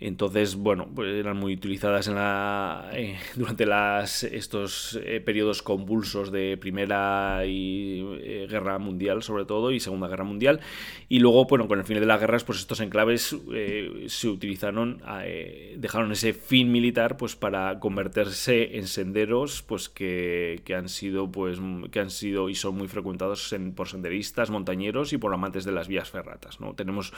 Entonces, 0.00 0.56
bueno, 0.56 0.88
pues 0.92 1.14
eran 1.14 1.36
muy 1.36 1.54
utilizadas 1.54 2.08
en 2.08 2.16
la, 2.16 2.90
eh, 2.92 3.16
durante 3.36 3.64
las, 3.64 4.24
estos 4.24 4.98
eh, 5.04 5.20
periodos 5.20 5.62
convulsos 5.62 6.32
de 6.32 6.56
Primera 6.56 7.46
y 7.46 8.04
eh, 8.20 8.46
Guerra 8.50 8.78
Mundial, 8.78 9.22
sobre 9.22 9.44
todo, 9.44 9.70
y 9.70 9.78
Segunda 9.78 10.08
Guerra 10.08 10.24
Mundial. 10.24 10.60
Y 11.08 11.20
luego, 11.20 11.44
bueno, 11.46 11.68
con 11.68 11.78
el 11.78 11.84
fin 11.84 12.00
de 12.00 12.06
las 12.06 12.18
guerras, 12.18 12.42
pues 12.42 12.58
estos 12.58 12.80
enclaves 12.80 13.36
se 14.06 14.28
utilizaron, 14.28 15.00
dejaron 15.76 16.10
ese 16.12 16.32
fin 16.32 16.72
militar, 16.72 17.16
pues 17.16 17.36
para 17.36 17.78
convertirse 17.78 18.76
en 18.76 18.88
senderos, 18.88 19.62
pues 19.62 19.88
que, 19.88 20.60
que, 20.64 20.74
han 20.74 20.88
sido, 20.88 21.30
pues, 21.30 21.60
que 21.92 22.00
han 22.00 22.10
sido 22.10 22.48
y 22.48 22.54
son 22.56 22.76
muy 22.76 22.88
frecuentados 22.88 23.54
por 23.76 23.88
senderistas, 23.88 24.50
montañeros 24.50 25.12
y 25.12 25.18
por 25.18 25.32
amantes 25.32 25.64
de 25.64 25.72
las 25.72 25.86
vías 25.86 26.10
ferratas, 26.10 26.60
¿no? 26.60 26.74
Tenemos 26.74 27.12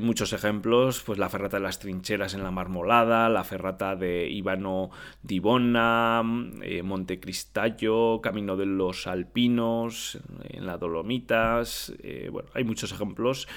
muchos 0.00 0.32
ejemplos, 0.32 1.02
pues 1.04 1.18
la 1.18 1.28
ferrata 1.28 1.56
de 1.58 1.62
las 1.62 1.78
trincheras 1.78 2.34
en 2.34 2.42
la 2.42 2.50
Marmolada, 2.50 3.28
la 3.28 3.44
ferrata 3.44 3.96
de 3.96 4.28
Ivano 4.28 4.90
Divona, 5.22 6.22
eh, 6.62 6.82
Monte 6.82 7.20
Cristallo, 7.20 8.20
Camino 8.20 8.56
de 8.56 8.66
los 8.66 9.06
Alpinos, 9.06 10.18
en 10.44 10.66
la 10.66 10.78
Dolomitas, 10.78 11.92
eh, 12.02 12.28
bueno, 12.30 12.48
hay 12.54 12.64
muchos 12.64 12.92
ejemplos. 12.92 13.48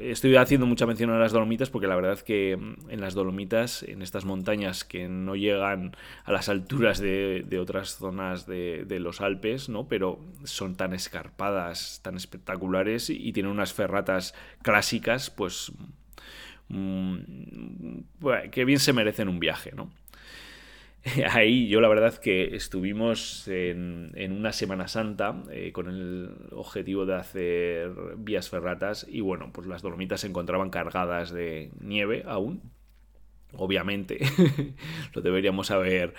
Estoy 0.00 0.36
haciendo 0.36 0.66
mucha 0.66 0.86
mención 0.86 1.10
a 1.10 1.18
las 1.18 1.32
Dolomitas 1.32 1.70
porque 1.70 1.86
la 1.86 1.96
verdad 1.96 2.12
es 2.12 2.22
que 2.22 2.52
en 2.52 3.00
las 3.00 3.14
Dolomitas, 3.14 3.82
en 3.82 4.02
estas 4.02 4.24
montañas 4.24 4.84
que 4.84 5.08
no 5.08 5.36
llegan 5.36 5.96
a 6.24 6.32
las 6.32 6.48
alturas 6.48 6.98
de, 6.98 7.58
otras 7.60 7.96
zonas 7.96 8.46
de, 8.46 8.98
los 9.00 9.20
Alpes, 9.20 9.68
¿no? 9.68 9.88
pero 9.88 10.18
son 10.44 10.76
tan 10.76 10.92
escarpadas, 10.92 12.00
tan 12.02 12.16
espectaculares 12.16 13.10
y 13.10 13.32
tienen 13.32 13.52
unas 13.52 13.72
ferratas 13.72 14.34
clásicas 14.62 15.30
pues 15.30 15.72
mm, 16.68 17.16
que 18.50 18.64
bien 18.64 18.78
se 18.78 18.92
merecen 18.92 19.28
un 19.28 19.40
viaje, 19.40 19.72
¿no? 19.74 19.90
Ahí 21.30 21.68
yo 21.68 21.80
la 21.80 21.88
verdad 21.88 22.14
que 22.16 22.54
estuvimos 22.54 23.48
en, 23.48 24.12
una 24.32 24.52
Semana 24.52 24.86
Santa 24.88 25.42
eh, 25.50 25.72
con 25.72 25.88
el 25.88 26.30
objetivo 26.52 27.06
de 27.06 27.14
hacer 27.14 27.90
vías 28.18 28.50
ferratas 28.50 29.06
y 29.08 29.20
bueno, 29.20 29.50
pues 29.52 29.66
las 29.66 29.82
dolomitas 29.82 30.20
se 30.20 30.26
encontraban 30.26 30.70
cargadas 30.70 31.30
de 31.32 31.70
nieve 31.80 32.24
aún. 32.26 32.62
Obviamente, 33.52 34.20
lo 35.14 35.22
deberíamos 35.22 35.72
haber 35.72 36.14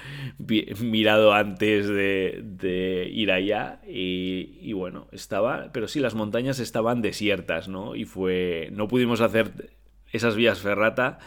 mirado 0.81 1.33
antes 1.33 1.87
de, 1.87 3.09
ir 3.09 3.31
allá 3.31 3.79
y, 3.87 4.57
y, 4.61 4.73
bueno, 4.73 5.07
estaba, 5.13 5.69
pero 5.71 5.87
sí, 5.87 6.01
las 6.01 6.13
montañas 6.13 6.59
estaban 6.59 7.01
desiertas, 7.01 7.69
¿no? 7.69 7.95
Y 7.95 8.03
fue, 8.03 8.67
no 8.73 8.89
pudimos 8.89 9.21
hacer 9.21 9.69
esas 10.11 10.35
vías 10.35 10.59
ferrata, 10.59 11.19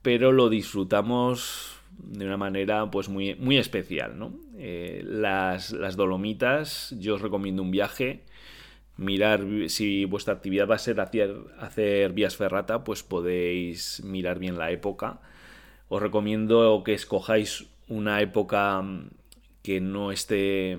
pero 0.00 0.30
lo 0.30 0.48
disfrutamos 0.48 1.77
de 1.98 2.24
una 2.26 2.36
manera 2.36 2.90
pues 2.90 3.08
muy, 3.08 3.34
muy 3.34 3.58
especial, 3.58 4.18
¿no? 4.18 4.32
Eh, 4.56 5.02
las, 5.04 5.72
las 5.72 5.96
Dolomitas, 5.96 6.94
yo 6.98 7.16
os 7.16 7.20
recomiendo 7.20 7.62
un 7.62 7.70
viaje 7.70 8.24
mirar 8.96 9.44
si 9.68 10.04
vuestra 10.06 10.34
actividad 10.34 10.68
va 10.68 10.74
a 10.74 10.78
ser 10.78 11.00
hacer, 11.00 11.36
hacer 11.60 12.12
vías 12.12 12.36
ferrata, 12.36 12.82
pues 12.82 13.02
podéis 13.02 14.02
mirar 14.04 14.38
bien 14.38 14.58
la 14.58 14.70
época 14.70 15.20
os 15.88 16.02
recomiendo 16.02 16.82
que 16.84 16.94
escojáis 16.94 17.66
una 17.88 18.20
época 18.20 18.80
mm, 18.82 19.10
que 19.62 19.80
no 19.80 20.12
esté 20.12 20.78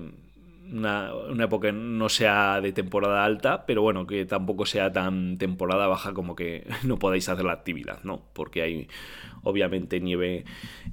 una, 0.72 1.12
época 1.44 1.72
no 1.72 2.08
sea 2.08 2.60
de 2.60 2.72
temporada 2.72 3.24
alta, 3.24 3.66
pero 3.66 3.82
bueno, 3.82 4.06
que 4.06 4.24
tampoco 4.24 4.66
sea 4.66 4.92
tan 4.92 5.38
temporada 5.38 5.86
baja 5.86 6.12
como 6.12 6.36
que 6.36 6.66
no 6.84 6.98
podáis 6.98 7.28
hacer 7.28 7.44
la 7.44 7.52
actividad, 7.52 8.02
¿no? 8.04 8.22
Porque 8.32 8.62
hay 8.62 8.88
obviamente 9.42 10.00
nieve 10.00 10.44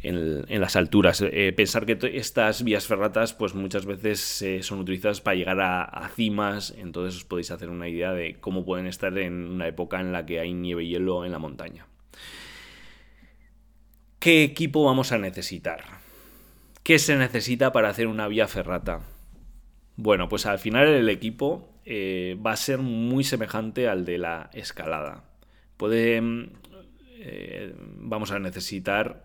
en, 0.02 0.62
las 0.62 0.76
alturas. 0.76 1.22
Eh, 1.22 1.54
pensar 1.56 1.86
que 1.86 1.98
estas 2.18 2.64
vías 2.64 2.88
ferratas 2.88 3.34
pues 3.34 3.54
muchas 3.54 3.86
veces 3.86 4.42
eh, 4.42 4.64
son 4.64 4.80
utilizadas 4.80 5.22
para 5.22 5.36
llegar 5.36 5.60
a, 5.60 5.84
a, 5.84 6.10
cimas, 6.10 6.74
entonces 6.78 7.18
os 7.18 7.26
podéis 7.26 7.52
hacer 7.52 7.70
una 7.70 7.90
idea 7.90 8.14
de 8.14 8.36
cómo 8.40 8.66
pueden 8.66 8.88
estar 8.88 9.18
en 9.18 9.34
una 9.34 9.68
época 9.68 10.00
en 10.00 10.12
la 10.12 10.26
que 10.26 10.40
hay 10.40 10.54
nieve 10.54 10.84
y 10.84 10.90
hielo 10.90 11.26
en 11.26 11.32
la 11.32 11.40
montaña. 11.40 11.88
¿Qué 14.20 14.44
equipo 14.44 14.84
vamos 14.84 15.12
a 15.12 15.18
necesitar? 15.18 15.84
¿Qué 16.84 17.00
se 17.00 17.18
necesita 17.18 17.72
para 17.72 17.90
hacer 17.90 18.08
una 18.08 18.28
vía 18.28 18.48
ferrata? 18.48 19.02
Bueno, 19.98 20.30
pues 20.30 20.46
al 20.46 20.60
final 20.60 20.88
el 20.88 21.10
equipo 21.10 21.68
eh, 21.84 22.38
va 22.46 22.52
a 22.52 22.56
ser 22.56 22.78
muy 22.78 23.24
semejante 23.24 23.88
al 23.88 24.06
de 24.06 24.20
la 24.20 24.52
escalada. 24.54 25.24
Puede, 25.76 26.22
eh, 27.20 27.74
vamos 27.80 28.30
a 28.30 28.38
necesitar, 28.38 29.24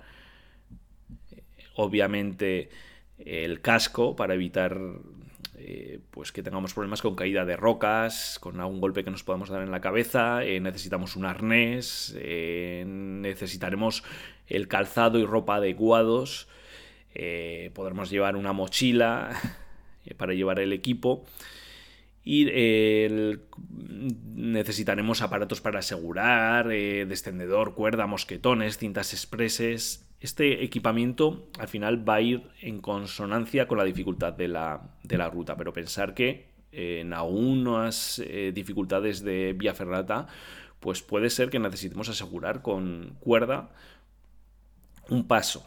obviamente, 1.76 2.70
el 3.18 3.60
casco 3.60 4.16
para 4.16 4.32
evitar 4.32 4.78
eh, 5.58 6.00
pues 6.10 6.32
que 6.32 6.42
tengamos 6.42 6.72
problemas 6.72 7.02
con 7.02 7.16
caída 7.16 7.44
de 7.44 7.56
rocas, 7.56 8.38
con 8.40 8.58
algún 8.58 8.80
golpe 8.80 9.04
que 9.04 9.10
nos 9.10 9.24
podamos 9.24 9.50
dar 9.50 9.60
en 9.62 9.70
la 9.70 9.82
cabeza, 9.82 10.40
necesitamos 10.40 11.16
un 11.16 11.26
arnés, 11.26 12.16
necesitaremos 12.16 14.04
el 14.46 14.68
calzado 14.68 15.18
y 15.18 15.26
ropa 15.26 15.56
adecuados, 15.56 16.48
podremos 17.74 18.08
llevar 18.08 18.36
una 18.36 18.54
mochila, 18.54 19.38
eh, 19.44 19.58
para 20.16 20.34
llevar 20.34 20.58
el 20.60 20.72
equipo. 20.72 21.24
Y 22.24 22.46
necesitaremos 24.34 25.22
aparatos 25.22 25.60
para 25.60 25.80
asegurar, 25.80 26.70
eh, 26.70 27.04
descendedor, 27.04 27.74
cuerda, 27.74 28.06
mosquetones, 28.06 28.78
cintas 28.78 29.12
expreses. 29.12 30.08
Este 30.20 30.62
equipamiento 30.62 31.48
al 31.58 31.66
final 31.66 32.08
va 32.08 32.16
a 32.16 32.20
ir 32.20 32.42
en 32.60 32.80
consonancia 32.80 33.66
con 33.66 33.78
la 33.78 33.84
dificultad 33.84 34.32
de 34.32 34.46
la, 34.46 34.80
ruta, 35.32 35.56
pero 35.56 35.72
pensar 35.72 36.14
que 36.14 36.46
en 36.70 37.12
algunas 37.12 38.20
eh, 38.20 38.52
dificultades 38.54 39.24
de 39.24 39.52
vía 39.52 39.74
ferrata, 39.74 40.28
pues 40.78 41.02
puede 41.02 41.28
ser 41.28 41.50
que 41.50 41.58
necesitemos 41.58 42.08
asegurar 42.08 42.62
con 42.62 43.16
cuerda 43.20 43.70
un 45.10 45.26
paso, 45.26 45.66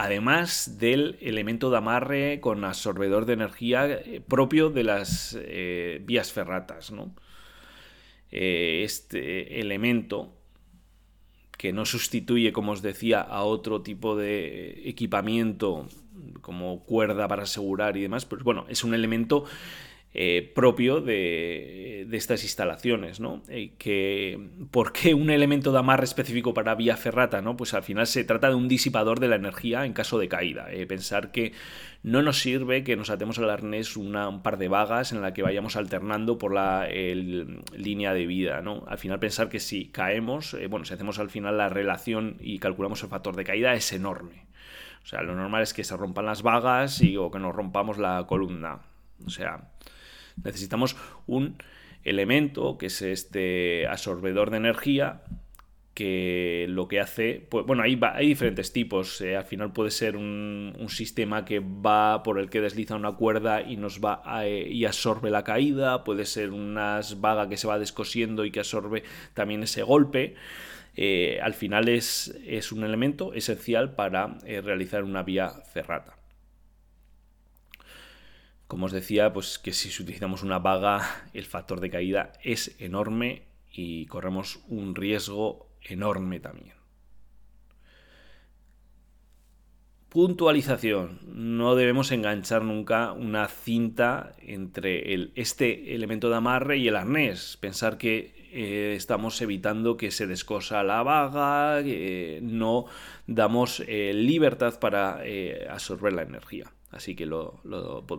además 0.00 0.78
del 0.78 1.18
elemento 1.20 1.70
de 1.70 1.76
amarre 1.76 2.40
con 2.40 2.64
absorbedor 2.64 3.26
de 3.26 3.34
energía 3.34 3.86
eh, 3.86 4.22
propio 4.26 4.70
de 4.70 4.82
las 4.82 5.36
eh, 5.38 6.00
vías 6.06 6.32
ferratas. 6.32 6.90
Eh, 8.30 8.80
este 8.82 9.60
elemento 9.60 10.32
que 11.58 11.74
no 11.74 11.84
sustituye, 11.84 12.50
como 12.50 12.72
os 12.72 12.80
decía, 12.80 13.20
a 13.20 13.42
otro 13.42 13.82
tipo 13.82 14.16
de 14.16 14.88
equipamiento 14.88 15.86
como 16.40 16.82
cuerda 16.84 17.28
para 17.28 17.42
asegurar 17.42 17.98
y 17.98 18.00
demás, 18.00 18.24
pues 18.24 18.42
bueno, 18.42 18.64
es 18.70 18.82
un 18.84 18.94
elemento 18.94 19.44
eh, 20.12 20.50
propio 20.56 21.00
de, 21.00 22.08
estas 22.10 22.42
instalaciones, 22.42 23.20
¿no? 23.20 23.44
Eh, 23.48 23.74
que, 23.78 24.40
¿Por 24.72 24.92
qué 24.92 25.14
un 25.14 25.30
elemento 25.30 25.70
de 25.70 25.78
amarre 25.78 26.02
específico 26.02 26.52
para 26.52 26.74
vía 26.74 26.96
ferrata? 26.96 27.40
¿no? 27.40 27.56
Pues 27.56 27.74
al 27.74 27.84
final 27.84 28.08
se 28.08 28.24
trata 28.24 28.48
de 28.48 28.56
un 28.56 28.66
disipador 28.66 29.20
de 29.20 29.28
la 29.28 29.36
energía 29.36 29.86
en 29.86 29.92
caso 29.92 30.18
de 30.18 30.26
caída. 30.26 30.66
Eh, 30.72 30.84
pensar 30.86 31.30
que 31.30 31.52
no 32.02 32.22
nos 32.22 32.40
sirve 32.40 32.82
que 32.82 32.96
nos 32.96 33.08
atemos 33.08 33.38
al 33.38 33.50
arnés 33.50 33.96
un 33.96 34.42
par 34.42 34.58
de 34.58 34.66
vagas 34.66 35.12
en 35.12 35.22
la 35.22 35.32
que 35.32 35.42
vayamos 35.42 35.76
alternando 35.76 36.38
por 36.38 36.52
la 36.52 36.88
línea 36.88 38.12
de 38.12 38.26
vida, 38.26 38.62
¿no? 38.62 38.84
Al 38.88 38.98
final 38.98 39.20
pensar 39.20 39.48
que 39.48 39.60
si 39.60 39.86
caemos, 39.86 40.56
bueno, 40.70 40.84
si 40.86 40.94
hacemos 40.94 41.20
al 41.20 41.30
final 41.30 41.56
la 41.58 41.68
relación 41.68 42.36
y 42.40 42.58
calculamos 42.58 43.02
el 43.04 43.10
factor 43.10 43.36
de 43.36 43.44
caída 43.44 43.74
es 43.74 43.92
enorme. 43.92 44.46
O 45.04 45.06
sea, 45.06 45.22
lo 45.22 45.36
normal 45.36 45.62
es 45.62 45.72
que 45.72 45.84
se 45.84 45.96
rompan 45.96 46.26
las 46.26 46.42
vagas 46.42 47.00
o 47.18 47.30
que 47.30 47.38
nos 47.38 47.54
rompamos 47.54 47.98
la 47.98 48.24
columna. 48.26 48.80
O 49.26 49.30
sea, 49.30 49.68
Necesitamos 50.42 50.96
un 51.26 51.56
elemento 52.04 52.78
que 52.78 52.86
es 52.86 53.02
este 53.02 53.86
absorbedor 53.86 54.50
de 54.50 54.56
energía 54.56 55.22
que 55.94 56.66
lo 56.68 56.88
que 56.88 56.98
hace, 56.98 57.46
pues, 57.50 57.66
bueno, 57.66 57.82
hay, 57.82 57.98
hay 58.14 58.28
diferentes 58.28 58.72
tipos, 58.72 59.20
eh, 59.20 59.36
al 59.36 59.44
final 59.44 59.72
puede 59.72 59.90
ser 59.90 60.16
un, 60.16 60.74
sistema 60.88 61.44
que 61.44 61.60
va 61.60 62.22
por 62.22 62.38
el 62.38 62.48
que 62.48 62.60
desliza 62.60 62.96
una 62.96 63.12
cuerda 63.12 63.60
y 63.60 63.76
nos 63.76 64.00
va 64.00 64.22
eh, 64.44 64.66
y 64.70 64.86
absorbe 64.86 65.30
la 65.30 65.44
caída, 65.44 66.02
puede 66.02 66.24
ser 66.24 66.52
una 66.52 67.00
vaga 67.18 67.48
que 67.48 67.56
se 67.56 67.68
va 67.68 67.78
descosiendo 67.78 68.44
y 68.44 68.50
que 68.50 68.60
absorbe 68.60 69.02
también 69.34 69.62
ese 69.62 69.82
golpe. 69.82 70.36
Eh, 70.96 71.38
al 71.42 71.54
final 71.54 71.88
es, 71.88 72.34
es, 72.46 72.72
un 72.72 72.82
elemento 72.82 73.34
esencial 73.34 73.94
para 73.94 74.38
realizar 74.62 75.04
una 75.04 75.22
vía 75.22 75.50
ferrata. 75.50 76.19
Como 78.70 78.86
os 78.86 78.92
decía, 78.92 79.32
pues 79.32 79.58
que 79.58 79.72
si 79.72 79.88
utilizamos 80.00 80.44
una 80.44 80.60
vaga, 80.60 81.26
el 81.34 81.44
factor 81.44 81.80
de 81.80 81.90
caída 81.90 82.34
es 82.40 82.76
enorme 82.78 83.42
y 83.68 84.06
corremos 84.06 84.60
un 84.68 84.94
riesgo 84.94 85.66
enorme 85.82 86.38
también. 86.38 86.76
Puntualización. 90.08 91.18
No 91.26 91.74
debemos 91.74 92.12
enganchar 92.12 92.62
nunca 92.62 93.10
una 93.10 93.48
cinta 93.48 94.36
entre 94.38 95.32
este 95.34 95.96
elemento 95.96 96.30
de 96.30 96.36
amarre 96.36 96.78
y 96.78 96.86
el 96.86 96.94
arnés. 96.94 97.56
Pensar 97.56 97.98
que 97.98 98.48
eh, 98.52 98.94
estamos 98.96 99.42
evitando 99.42 99.96
que 99.96 100.12
se 100.12 100.28
descosa 100.28 100.84
la 100.84 101.02
vaga, 101.02 101.82
no 102.40 102.84
damos 103.26 103.82
eh, 103.88 104.12
libertad 104.14 104.78
para 104.78 105.22
eh, 105.24 105.66
absorber 105.68 106.12
la 106.12 106.22
energía. 106.22 106.70
Así 106.90 107.14
que 107.14 107.26
lo, 107.26 107.60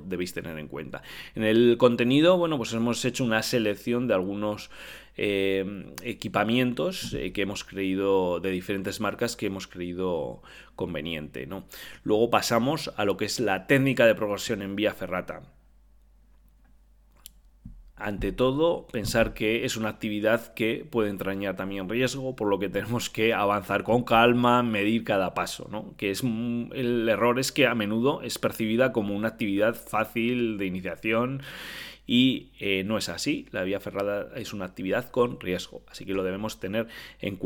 debéis 0.05 0.33
tener 0.33 0.57
en 0.57 0.67
cuenta. 0.67 1.01
En 1.35 1.43
el 1.43 1.75
contenido, 1.77 2.37
bueno, 2.37 2.57
pues 2.57 2.73
hemos 2.73 3.03
hecho 3.03 3.23
una 3.23 3.43
selección 3.43 4.07
de 4.07 4.13
algunos 4.13 4.69
eh, 5.17 5.93
equipamientos 6.03 7.13
eh, 7.13 7.33
que 7.33 7.41
hemos 7.41 7.63
creído, 7.63 8.39
de 8.39 8.51
diferentes 8.51 9.01
marcas 9.01 9.35
que 9.35 9.47
hemos 9.47 9.67
creído 9.67 10.41
conveniente. 10.75 11.45
¿no? 11.47 11.65
Luego 12.03 12.29
pasamos 12.29 12.93
a 12.95 13.05
lo 13.05 13.17
que 13.17 13.25
es 13.25 13.39
la 13.39 13.67
técnica 13.67 14.05
de 14.05 14.15
progresión 14.15 14.61
en 14.61 14.75
vía 14.75 14.93
ferrata 14.93 15.41
ante 18.03 18.31
todo, 18.31 18.87
pensar 18.87 19.33
que 19.33 19.65
es 19.65 19.77
una 19.77 19.89
actividad 19.89 20.53
que 20.53 20.85
puede 20.89 21.09
entrañar 21.09 21.55
también 21.55 21.89
riesgo, 21.89 22.35
por 22.35 22.47
lo 22.47 22.59
que 22.59 22.69
tenemos 22.69 23.09
que 23.09 23.33
avanzar 23.33 23.83
con 23.83 24.03
calma, 24.03 24.63
medir 24.63 25.03
cada 25.03 25.33
paso, 25.33 25.67
¿no? 25.71 25.95
Que 25.97 26.11
es 26.11 26.23
el 26.23 27.07
error 27.07 27.39
es 27.39 27.51
que 27.51 27.67
a 27.67 27.75
menudo 27.75 28.21
es 28.21 28.39
percibida 28.39 28.91
como 28.91 29.15
una 29.15 29.29
actividad 29.29 29.75
fácil 29.75 30.57
de 30.57 30.65
iniciación 30.65 31.41
y 32.07 32.51
eh, 32.59 32.83
no 32.83 32.97
es 32.97 33.09
así. 33.09 33.47
La 33.51 33.63
vía 33.63 33.79
ferrada 33.79 34.29
es 34.35 34.53
una 34.53 34.65
actividad 34.65 35.09
con 35.09 35.39
riesgo, 35.39 35.83
así 35.89 36.05
que 36.05 36.13
lo 36.13 36.23
debemos 36.23 36.59
tener 36.59 36.87
en, 37.19 37.39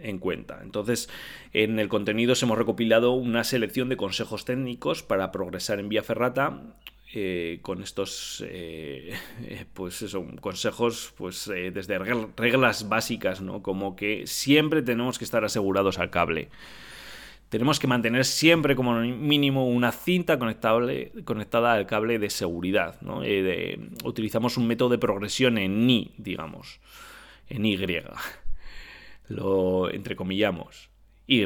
en, 0.00 0.18
cuenta. 0.18 0.60
Entonces, 0.62 1.08
en 1.52 1.78
el 1.78 1.88
contenido 1.88 2.34
hemos 2.40 2.58
recopilado 2.58 3.12
una 3.12 3.44
selección 3.44 3.88
de 3.88 3.96
consejos 3.96 4.44
técnicos 4.44 5.02
para 5.02 5.32
progresar 5.32 5.80
en 5.80 5.88
vía 5.88 6.02
ferrata 6.02 6.76
eh, 7.14 7.58
con 7.60 7.82
estos 7.82 8.42
eh, 8.48 9.12
pues 9.74 10.16
consejos 10.40 11.12
pues 11.14 11.46
eh, 11.48 11.70
desde 11.70 11.98
reglas 11.98 12.88
básicas 12.88 13.42
¿no? 13.42 13.62
como 13.62 13.96
que 13.96 14.26
siempre 14.26 14.80
tenemos 14.80 15.18
que 15.18 15.24
estar 15.24 15.44
asegurados 15.44 15.98
al 15.98 16.08
cable. 16.08 16.48
Tenemos 17.50 17.78
que 17.78 17.86
mantener 17.86 18.24
siempre 18.24 18.74
como 18.74 18.98
mínimo 18.98 19.68
una 19.68 19.92
cinta 19.92 20.38
conectable, 20.38 21.12
conectada 21.26 21.74
al 21.74 21.84
cable 21.86 22.18
de 22.18 22.30
seguridad 22.30 22.98
utilizamos 24.04 24.56
un 24.56 24.66
método 24.66 24.88
de 24.88 24.98
progresión 24.98 25.58
en 25.58 25.90
Y 25.90 26.14
digamos 26.16 26.80
en 27.50 27.66
Y. 27.66 27.76
Lo 29.28 29.90
entrecomillamos 29.90 30.88
Y 31.26 31.44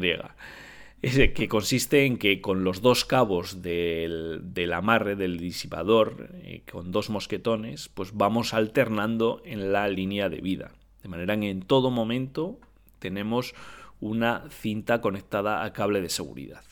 que 1.02 1.48
consiste 1.48 2.04
en 2.04 2.18
que 2.18 2.40
con 2.40 2.64
los 2.64 2.80
dos 2.80 3.04
cabos 3.04 3.62
del, 3.62 4.72
amarre 4.74 5.14
del 5.16 5.38
disipador, 5.38 6.30
eh, 6.42 6.62
con 6.70 6.90
dos 6.90 7.10
mosquetones, 7.10 7.88
pues 7.88 8.12
vamos 8.14 8.54
alternando 8.54 9.42
en 9.44 9.72
la 9.72 9.88
línea 9.88 10.28
de 10.28 10.40
vida. 10.40 10.72
De 11.02 11.08
manera 11.08 11.38
que 11.38 11.50
en 11.50 11.62
todo 11.62 11.90
momento 11.90 12.58
tenemos 12.98 13.54
una 14.00 14.44
cinta 14.50 15.00
conectada 15.00 15.64
a 15.64 15.72
cable 15.72 16.00
de 16.00 16.08
seguridad. 16.08 16.62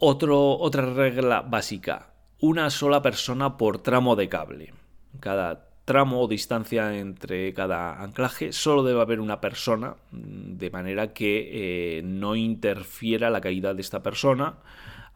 otra 0.00 0.86
regla 0.86 1.42
básica, 1.42 2.14
una 2.40 2.70
sola 2.70 3.02
persona 3.02 3.56
por 3.56 3.78
tramo 3.82 4.14
de 4.14 4.28
cable. 4.28 4.72
Cada 5.18 5.67
tramo 5.88 6.20
o 6.20 6.28
distancia 6.28 6.98
entre 6.98 7.54
cada 7.54 8.02
anclaje, 8.02 8.52
solo 8.52 8.82
debe 8.84 9.00
haber 9.00 9.20
una 9.20 9.40
persona, 9.40 9.96
mm, 10.12 10.58
de 10.58 10.70
manera 10.70 11.14
que 11.14 11.48
eh, 11.50 12.02
no 12.02 12.36
interfiera 12.36 13.30
la 13.30 13.40
caída 13.40 13.72
de 13.72 13.80
esta 13.80 14.02
persona 14.02 14.58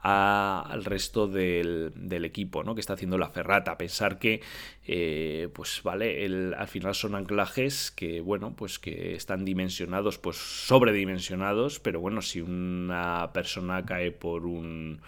al 0.01 0.85
resto 0.85 1.29
del, 1.29 1.93
equipo 2.25 2.65
¿no? 2.65 2.75
que 2.75 2.81
está 2.81 2.95
haciendo 2.95 3.19
la 3.19 3.29
ferrata. 3.29 3.77
Pensar 3.77 4.19
que, 4.19 4.41
eh, 4.87 5.49
pues 5.53 5.83
vale, 5.85 6.27
al 6.57 6.69
final 6.69 6.95
son 6.95 7.15
anclajes 7.17 7.91
que, 7.93 8.23
bueno, 8.23 8.55
pues 8.57 8.79
que 8.79 9.15
están 9.15 9.45
dimensionados, 9.45 10.19
pues 10.19 10.39
sobredimensionados, 10.39 11.81
pero 11.81 12.01
bueno, 12.01 12.23
si 12.23 12.41
una 12.41 13.31
persona 13.35 13.85
cae 13.85 14.11
por 14.11 14.47
un 14.47 15.03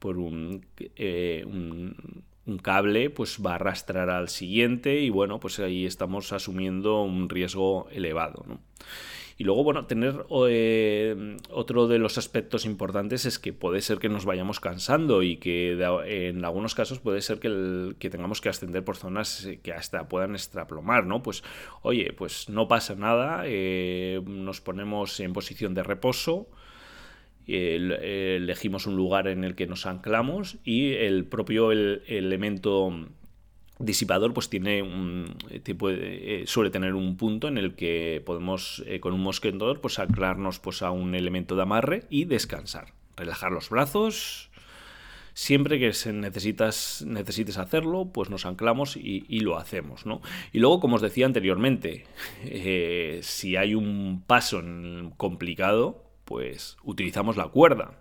por 0.00 0.18
un, 0.18 0.66
eh, 0.96 1.44
un, 1.46 2.24
un, 2.46 2.58
cable, 2.58 3.10
pues 3.10 3.38
va 3.44 3.52
a 3.52 3.54
arrastrar 3.56 4.10
al 4.10 4.28
siguiente 4.28 5.00
y 5.00 5.10
bueno, 5.10 5.40
pues 5.40 5.58
ahí 5.58 5.86
estamos 5.86 6.32
asumiendo 6.32 7.02
un 7.02 7.28
riesgo 7.28 7.88
elevado. 7.90 8.44
¿no? 8.46 8.60
Y 9.38 9.44
luego, 9.44 9.64
bueno, 9.64 9.86
tener 9.86 10.24
eh, 10.48 11.36
otro 11.50 11.88
de 11.88 11.98
los 11.98 12.18
aspectos 12.18 12.64
importantes 12.64 13.26
es 13.26 13.38
que 13.38 13.52
puede 13.52 13.80
ser 13.80 13.98
que 13.98 14.08
nos 14.08 14.24
vayamos 14.24 14.60
cansando 14.60 15.22
y 15.22 15.36
que 15.38 15.72
en 16.06 16.44
algunos 16.44 16.74
casos 16.74 17.00
puede 17.00 17.22
ser 17.22 17.40
que, 17.40 17.94
que, 17.98 18.10
tengamos 18.10 18.40
que 18.40 18.50
ascender 18.50 18.84
por 18.84 18.96
zonas 18.96 19.48
que 19.62 19.72
hasta 19.72 20.08
puedan 20.08 20.34
extraplomar, 20.34 21.06
¿no? 21.06 21.22
Pues, 21.22 21.42
oye, 21.82 22.12
pues 22.12 22.48
no 22.48 22.68
pasa 22.68 22.94
nada, 22.94 23.42
eh, 23.46 24.22
nos 24.24 24.60
ponemos 24.60 25.18
en 25.18 25.32
posición 25.32 25.74
de 25.74 25.82
reposo, 25.82 26.48
elegimos 27.46 28.86
un 28.86 28.96
lugar 28.96 29.28
en 29.28 29.44
el 29.44 29.54
que 29.54 29.66
nos 29.66 29.86
anclamos 29.86 30.58
y 30.64 30.92
el 30.92 31.24
propio 31.24 31.72
elemento 31.72 32.92
disipador 33.78 34.32
pues 34.32 34.48
tiene 34.48 34.82
un 34.82 35.36
tipo 35.62 35.90
eh, 35.90 36.44
suele 36.46 36.70
tener 36.70 36.94
un 36.94 37.16
punto 37.16 37.48
en 37.48 37.58
el 37.58 37.74
que 37.74 38.22
podemos 38.24 38.82
eh, 38.86 39.00
con 39.00 39.12
un 39.12 39.20
mosquetador 39.20 39.80
pues 39.80 39.98
anclarnos 39.98 40.58
pues 40.58 40.82
a 40.82 40.90
un 40.90 41.14
elemento 41.14 41.56
de 41.56 41.62
amarre 41.62 42.04
y 42.08 42.24
descansar 42.24 42.92
relajar 43.16 43.52
los 43.52 43.70
brazos 43.70 44.50
siempre 45.34 45.78
que 45.78 45.92
se 45.92 46.12
necesitas 46.12 47.04
necesites 47.06 47.58
hacerlo 47.58 48.10
pues 48.12 48.30
nos 48.30 48.46
anclamos 48.46 48.96
y, 48.96 49.40
lo 49.40 49.58
hacemos 49.58 50.06
¿no? 50.06 50.20
y 50.52 50.58
luego 50.58 50.80
como 50.80 50.96
os 50.96 51.02
decía 51.02 51.26
anteriormente 51.26 52.04
eh, 52.44 53.20
si 53.22 53.56
hay 53.56 53.74
un 53.74 54.22
paso 54.26 54.62
complicado 55.16 56.11
pues 56.32 56.78
utilizamos 56.82 57.36
la 57.36 57.48
cuerda. 57.48 57.92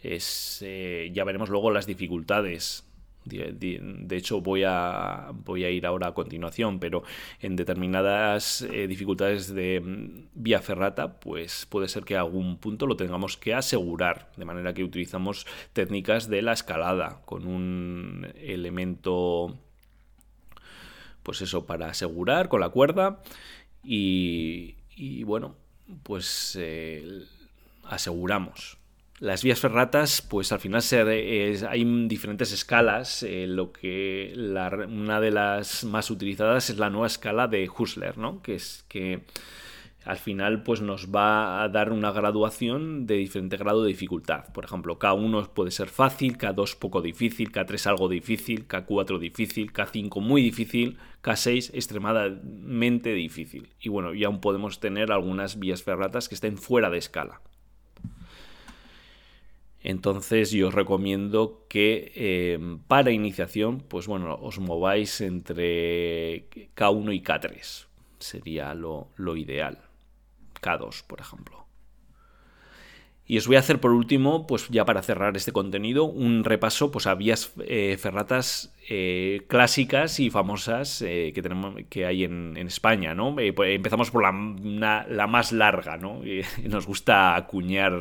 Es, 0.00 0.64
ya 1.12 1.24
veremos 1.24 1.48
luego 1.48 1.72
las 1.72 1.84
dificultades. 1.84 2.84
De, 3.24 4.16
hecho, 4.16 4.40
voy 4.40 4.62
a, 4.64 5.32
voy 5.34 5.64
a 5.64 5.70
ir 5.70 5.84
ahora 5.84 6.06
a 6.06 6.14
continuación, 6.14 6.78
pero 6.78 7.02
en 7.40 7.56
determinadas 7.56 8.62
eh, 8.62 8.86
dificultades 8.86 9.52
de 9.52 9.80
mm, 9.80 10.28
vía 10.32 10.62
ferrata, 10.62 11.18
pues 11.18 11.66
puede 11.66 11.88
ser 11.88 12.04
que 12.04 12.16
algún 12.16 12.58
punto 12.58 12.86
lo 12.86 12.96
tengamos 12.96 13.36
que 13.36 13.52
asegurar, 13.52 14.30
de 14.36 14.44
manera 14.44 14.72
que 14.72 14.84
utilizamos 14.84 15.44
técnicas 15.72 16.30
de 16.30 16.42
la 16.42 16.52
escalada 16.52 17.20
con 17.24 17.48
un 17.48 18.28
elemento, 18.36 19.58
pues 21.24 21.42
eso, 21.42 21.66
para 21.66 21.88
asegurar 21.88 22.48
con 22.48 22.60
la 22.60 22.68
cuerda 22.68 23.20
y, 23.82 25.24
bueno, 25.24 25.56
pues 26.02 26.56
eh, 26.60 27.24
aseguramos 27.84 28.78
las 29.20 29.42
vías 29.42 29.58
ferratas, 29.58 30.22
pues 30.22 30.52
al 30.52 30.60
final 30.60 30.82
se, 30.82 31.00
hay 31.68 31.84
diferentes 32.06 32.52
escalas. 32.52 33.22
Eh, 33.22 33.46
lo 33.48 33.72
que 33.72 34.32
una 34.36 35.20
de 35.20 35.30
las 35.30 35.84
más 35.84 36.10
utilizadas 36.10 36.70
es 36.70 36.78
la 36.78 36.90
nueva 36.90 37.08
escala 37.08 37.48
de 37.48 37.68
Husserl, 37.68 38.20
¿no? 38.20 38.42
que 38.42 38.54
es 38.54 38.84
que 38.88 39.22
al 40.04 40.16
final 40.16 40.62
pues 40.62 40.80
nos 40.80 41.14
va 41.14 41.62
a 41.62 41.68
dar 41.68 41.92
una 41.92 42.12
graduación 42.12 43.06
de 43.06 43.16
diferente 43.16 43.56
grado 43.56 43.82
de 43.82 43.88
dificultad. 43.88 44.52
Por 44.52 44.64
ejemplo, 44.64 44.98
K1 44.98 45.48
puede 45.50 45.70
ser 45.70 45.88
fácil, 45.88 46.38
K2 46.38 46.78
poco 46.78 47.02
difícil, 47.02 47.52
K3 47.52 47.86
algo 47.86 48.08
difícil, 48.08 48.66
K4 48.66 49.18
difícil, 49.18 49.72
K5 49.72 50.20
muy 50.20 50.42
difícil, 50.42 50.98
K6 51.22 51.74
extremadamente 51.74 53.12
difícil. 53.12 53.68
Y 53.80 53.88
bueno, 53.88 54.14
y 54.14 54.24
aún 54.24 54.40
podemos 54.40 54.80
tener 54.80 55.12
algunas 55.12 55.58
vías 55.58 55.82
ferratas 55.82 56.28
que 56.28 56.36
estén 56.36 56.56
fuera 56.56 56.90
de 56.90 56.98
escala. 56.98 57.40
Entonces 59.80 60.50
yo 60.50 60.68
os 60.68 60.74
recomiendo 60.74 61.64
que 61.68 62.12
em, 62.14 62.78
para 62.80 63.10
iniciación, 63.10 63.80
pues 63.80 64.06
bueno, 64.06 64.36
os 64.40 64.58
mováis 64.58 65.20
entre 65.20 66.48
K1 66.74 67.14
y 67.14 67.22
K3. 67.22 67.86
Sería 68.18 68.74
lo, 68.74 69.08
ideal. 69.36 69.87
K2, 70.60 71.04
por 71.06 71.20
ejemplo. 71.20 71.68
Y 73.30 73.36
os 73.36 73.46
voy 73.46 73.56
a 73.56 73.58
hacer 73.58 73.78
por 73.78 73.90
último, 73.90 74.46
pues 74.46 74.68
ya 74.70 74.86
para 74.86 75.02
cerrar 75.02 75.36
este 75.36 75.52
contenido, 75.52 76.04
un 76.04 76.44
repaso 76.44 76.90
pues, 76.90 77.06
a 77.06 77.14
vías 77.14 77.52
eh, 77.66 77.98
ferratas 78.00 78.74
eh, 78.88 79.44
clásicas 79.48 80.18
y 80.18 80.30
famosas 80.30 81.02
eh, 81.02 81.32
que, 81.34 81.42
tenemos, 81.42 81.74
que 81.90 82.06
hay 82.06 82.24
en, 82.24 82.56
España. 82.56 83.14
¿no? 83.14 83.36
Pues, 83.36 83.74
empezamos 83.74 84.10
por 84.10 84.22
la, 84.22 85.26
más 85.26 85.52
larga, 85.52 85.98
¿no? 85.98 86.22
Nos 86.64 86.86
gusta 86.86 87.36
acuñar 87.36 87.92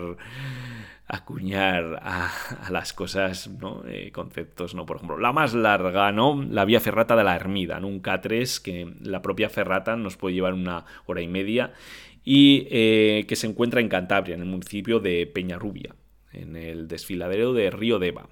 acuñar 1.09 1.99
a, 2.01 2.31
las 2.69 2.93
cosas, 2.93 3.49
¿no? 3.49 3.83
Conceptos, 4.13 4.75
¿no? 4.75 4.85
Por 4.85 4.97
ejemplo, 4.97 5.17
la 5.17 5.33
más 5.33 5.53
larga, 5.53 6.11
¿no? 6.13 6.41
La 6.41 6.63
vía 6.63 6.79
ferrata 6.79 7.17
de 7.17 7.23
la 7.25 7.35
Ermida, 7.35 7.79
Un 7.79 8.01
K3 8.01 8.61
que 8.61 8.93
la 9.01 9.21
propia 9.21 9.49
ferrata 9.49 9.97
nos 9.97 10.15
puede 10.15 10.35
llevar 10.35 10.53
una 10.53 10.85
hora 11.05 11.21
y 11.21 11.27
media 11.27 11.73
y 12.29 12.67
eh, 12.71 13.23
que 13.25 13.37
se 13.37 13.47
encuentra 13.47 13.79
en 13.79 13.87
Cantabria, 13.87 14.35
en 14.35 14.41
el 14.41 14.49
municipio 14.49 14.99
de 14.99 15.27
Peñarrubia, 15.27 15.95
en 16.33 16.57
el 16.57 16.89
desfiladero 16.89 17.53
de 17.53 17.71
Río 17.71 17.99
Deva, 17.99 18.27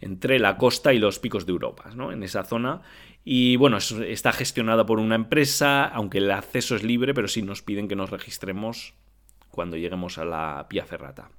entre 0.00 0.40
la 0.40 0.56
costa 0.56 0.92
y 0.92 0.98
los 0.98 1.20
picos 1.20 1.46
de 1.46 1.52
Europa, 1.52 1.92
¿no? 1.94 2.10
En 2.10 2.24
esa 2.24 2.42
zona. 2.42 2.82
Y 3.24 3.54
bueno, 3.54 3.76
está 3.76 4.32
gestionada 4.32 4.86
por 4.86 4.98
una 4.98 5.14
empresa, 5.14 5.84
aunque 5.84 6.18
el 6.18 6.32
acceso 6.32 6.74
es 6.74 6.82
libre, 6.82 7.14
pero 7.14 7.28
sí 7.28 7.42
nos 7.42 7.62
piden 7.62 7.86
que 7.86 7.94
nos 7.94 8.10
registremos 8.10 8.94
cuando 9.52 9.76
lleguemos 9.76 10.18
a 10.18 10.24
la 10.24 10.66
vía 10.68 10.84
ferrata. 10.84 11.30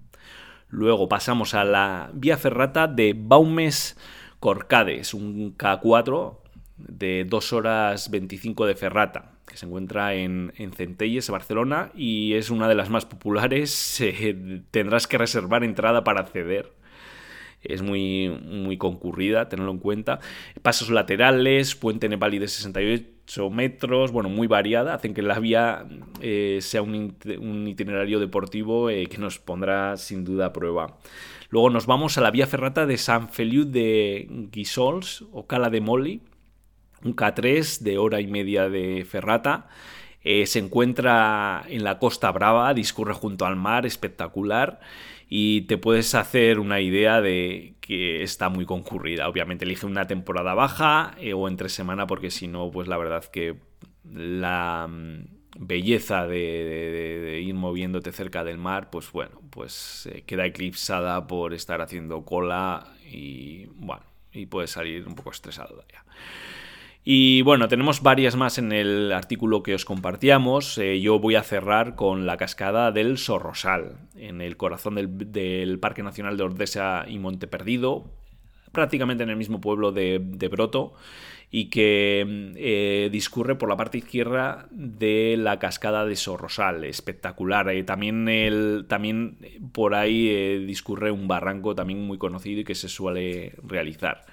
Luego 0.70 1.10
pasamos 1.10 1.54
a 1.54 1.66
la 1.66 2.12
vía 2.14 2.38
ferrata 2.38 2.88
de 2.88 3.14
Baumes 3.14 3.98
Corcades, 4.40 5.14
un 5.14 5.58
K4 5.58 6.38
de 6.78 7.26
2 7.28 7.52
horas 7.52 8.10
25 8.10 8.68
de 8.68 8.76
ferrata, 8.76 9.33
que 9.54 9.60
se 9.60 9.68
encuentra 9.68 10.16
en, 10.16 10.52
Centelles, 10.76 11.30
Barcelona, 11.30 11.92
y 11.94 12.34
es 12.34 12.50
una 12.50 12.68
de 12.68 12.74
las 12.74 12.90
más 12.90 13.06
populares. 13.06 14.04
tendrás 14.72 15.06
que 15.06 15.20
reservar 15.20 15.64
entrada 15.64 16.04
para 16.04 16.22
acceder. 16.22 16.74
Es 17.62 17.84
muy, 17.84 18.30
muy 18.30 18.78
concurrida, 18.78 19.50
tenerlo 19.50 19.72
en 19.72 19.78
cuenta. 19.78 20.20
Pasos 20.64 20.90
laterales, 20.90 21.76
puente 21.76 22.10
nepalí 22.10 22.40
de 22.40 22.48
68 22.48 23.52
metros, 23.52 24.12
bueno, 24.12 24.28
muy 24.28 24.48
variada, 24.48 24.96
hacen 24.96 25.14
que 25.14 25.22
la 25.22 25.38
vía 25.38 25.86
eh, 26.20 26.58
sea 26.60 26.82
un, 26.82 27.16
itinerario 27.68 28.20
deportivo 28.20 28.90
eh, 28.90 29.06
que 29.06 29.20
nos 29.20 29.38
pondrá 29.38 29.98
sin 29.98 30.24
duda 30.24 30.48
a 30.48 30.54
prueba. 30.54 30.98
Luego 31.50 31.70
nos 31.70 31.86
vamos 31.86 32.18
a 32.18 32.22
la 32.22 32.32
vía 32.32 32.48
ferrata 32.48 32.88
de 32.88 32.98
San 32.98 33.30
Feliu 33.30 33.66
de 33.66 34.28
Guisols 34.52 35.26
o 35.32 35.46
Cala 35.46 35.70
de 35.70 35.80
Moli, 35.80 36.22
un 37.04 37.16
K3 37.16 37.80
de 37.80 37.98
hora 37.98 38.22
y 38.22 38.28
media 38.28 38.70
de 38.70 39.06
ferrata. 39.06 39.68
Eh, 40.24 40.46
se 40.46 40.60
encuentra 40.60 41.64
en 41.68 41.84
la 41.84 42.00
Costa 42.00 42.32
Brava, 42.32 42.74
discurre 42.74 43.14
junto 43.14 43.46
al 43.46 43.58
mar, 43.58 43.86
espectacular 43.86 44.80
y 45.36 45.62
te 45.62 45.78
puedes 45.78 46.14
hacer 46.16 46.60
una 46.60 46.80
idea 46.80 47.20
de 47.20 47.74
que 47.82 48.24
está 48.24 48.50
muy 48.50 48.66
concurrida. 48.66 49.28
Obviamente 49.28 49.66
elige 49.66 49.86
una 49.86 50.06
temporada 50.06 50.54
baja 50.54 51.16
eh, 51.18 51.34
o 51.34 51.48
entre 51.48 51.70
semana 51.70 52.08
porque 52.08 52.30
si 52.32 52.48
no, 52.48 52.70
pues 52.72 52.88
la 52.88 52.98
verdad 52.98 53.26
que 53.26 53.58
la 54.06 54.88
mm, 54.88 55.26
belleza 55.58 56.28
de, 56.28 57.42
ir 57.44 57.56
moviéndote 57.56 58.12
cerca 58.12 58.44
del 58.44 58.58
mar, 58.58 58.90
pues 58.90 59.12
bueno, 59.12 59.42
pues 59.50 60.08
eh, 60.12 60.24
queda 60.26 60.46
eclipsada 60.46 61.26
por 61.28 61.54
estar 61.54 61.82
haciendo 61.82 62.24
cola 62.26 62.94
y 63.10 63.66
bueno, 63.76 64.04
y 64.32 64.46
puedes 64.46 64.72
salir 64.72 65.08
un 65.08 65.16
poco 65.16 65.32
estresado 65.32 65.78
de 65.78 65.84
allá. 65.84 66.06
Y 67.06 67.42
bueno, 67.42 67.68
tenemos 67.68 68.02
varias 68.02 68.38
más 68.38 68.58
en 68.58 68.72
el 68.72 69.12
artículo 69.12 69.62
que 69.62 69.76
os 69.76 69.84
compartíamos. 69.84 70.78
Eh, 70.78 71.02
yo 71.02 71.20
voy 71.20 71.36
a 71.36 71.44
cerrar 71.44 71.96
con 71.96 72.26
la 72.26 72.38
cascada 72.38 72.94
del 72.94 73.18
Sorrosal, 73.18 73.98
en 74.16 74.40
el 74.40 74.56
corazón 74.56 74.96
del, 74.96 75.80
Parque 75.80 76.02
Nacional 76.02 76.38
de 76.38 76.44
Ordesa 76.44 77.04
y 77.06 77.20
Monte 77.20 77.48
Perdido, 77.48 78.10
prácticamente 78.72 79.24
en 79.24 79.30
el 79.30 79.36
mismo 79.36 79.60
pueblo 79.60 79.92
de, 79.92 80.18
Broto, 80.50 80.94
y 81.52 81.70
que 81.70 82.54
eh, 82.56 83.10
discurre 83.12 83.56
por 83.56 83.68
la 83.68 83.76
parte 83.76 83.98
izquierda 83.98 84.68
de 84.72 85.36
la 85.38 85.60
cascada 85.60 86.06
de 86.06 86.16
Sorrosal, 86.16 86.86
espectacular. 86.86 87.70
Eh, 87.70 87.84
también, 87.84 88.86
también 88.88 89.38
por 89.74 89.94
ahí 89.94 90.66
discurre 90.66 91.12
un 91.12 91.28
barranco 91.28 91.76
también 91.76 92.02
muy 92.08 92.18
conocido 92.18 92.62
y 92.62 92.64
que 92.64 92.76
se 92.76 92.88
suele 92.88 93.56
realizar. 93.62 94.24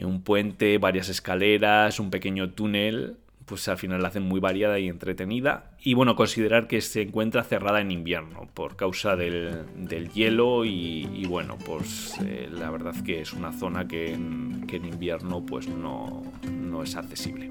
Un 0.00 0.22
puente, 0.22 0.78
varias 0.78 1.08
escaleras, 1.08 2.00
un 2.00 2.10
pequeño 2.10 2.50
túnel, 2.50 3.16
pues 3.44 3.68
al 3.68 3.76
final 3.76 4.00
la 4.00 4.08
hacen 4.08 4.22
muy 4.22 4.40
variada 4.40 4.78
y 4.78 4.88
entretenida. 4.88 5.72
Y 5.82 5.94
bueno, 5.94 6.16
considerar 6.16 6.68
que 6.68 6.80
se 6.80 7.02
encuentra 7.02 7.42
cerrada 7.42 7.80
en 7.80 7.90
invierno 7.90 8.48
por 8.54 8.76
causa 8.76 9.16
del, 9.16 9.66
hielo 10.14 10.64
y, 10.64 11.24
bueno, 11.26 11.58
pues 11.64 12.14
eh, 12.24 12.48
la 12.50 12.70
verdad 12.70 12.94
que 13.04 13.20
es 13.20 13.32
una 13.32 13.52
zona 13.52 13.86
que 13.86 14.14
en, 14.14 14.64
invierno 14.72 15.44
pues 15.44 15.68
no, 15.68 16.22
no, 16.50 16.82
es 16.82 16.96
accesible. 16.96 17.50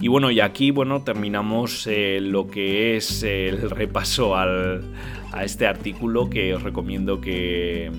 Y 0.00 0.08
bueno, 0.08 0.30
y 0.30 0.40
aquí 0.40 0.70
bueno, 0.70 1.02
terminamos 1.02 1.86
eh, 1.86 2.18
lo 2.20 2.48
que 2.48 2.96
es 2.96 3.22
el 3.22 3.70
repaso 3.70 4.34
al, 4.36 4.82
a 5.32 5.44
este 5.44 5.66
artículo 5.66 6.30
que 6.30 6.54
os 6.54 6.62
recomiendo 6.62 7.20
que, 7.20 7.90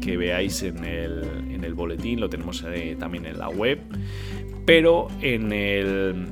que 0.00 0.16
veáis 0.16 0.62
en 0.62 0.84
el, 0.84 1.24
en 1.50 1.64
el, 1.64 1.74
boletín, 1.74 2.20
lo 2.20 2.28
tenemos 2.28 2.64
eh, 2.66 2.96
también 2.98 3.26
en 3.26 3.38
la 3.38 3.48
web. 3.48 3.80
Pero 4.64 5.08
en 5.20 5.52
el, 5.52 6.26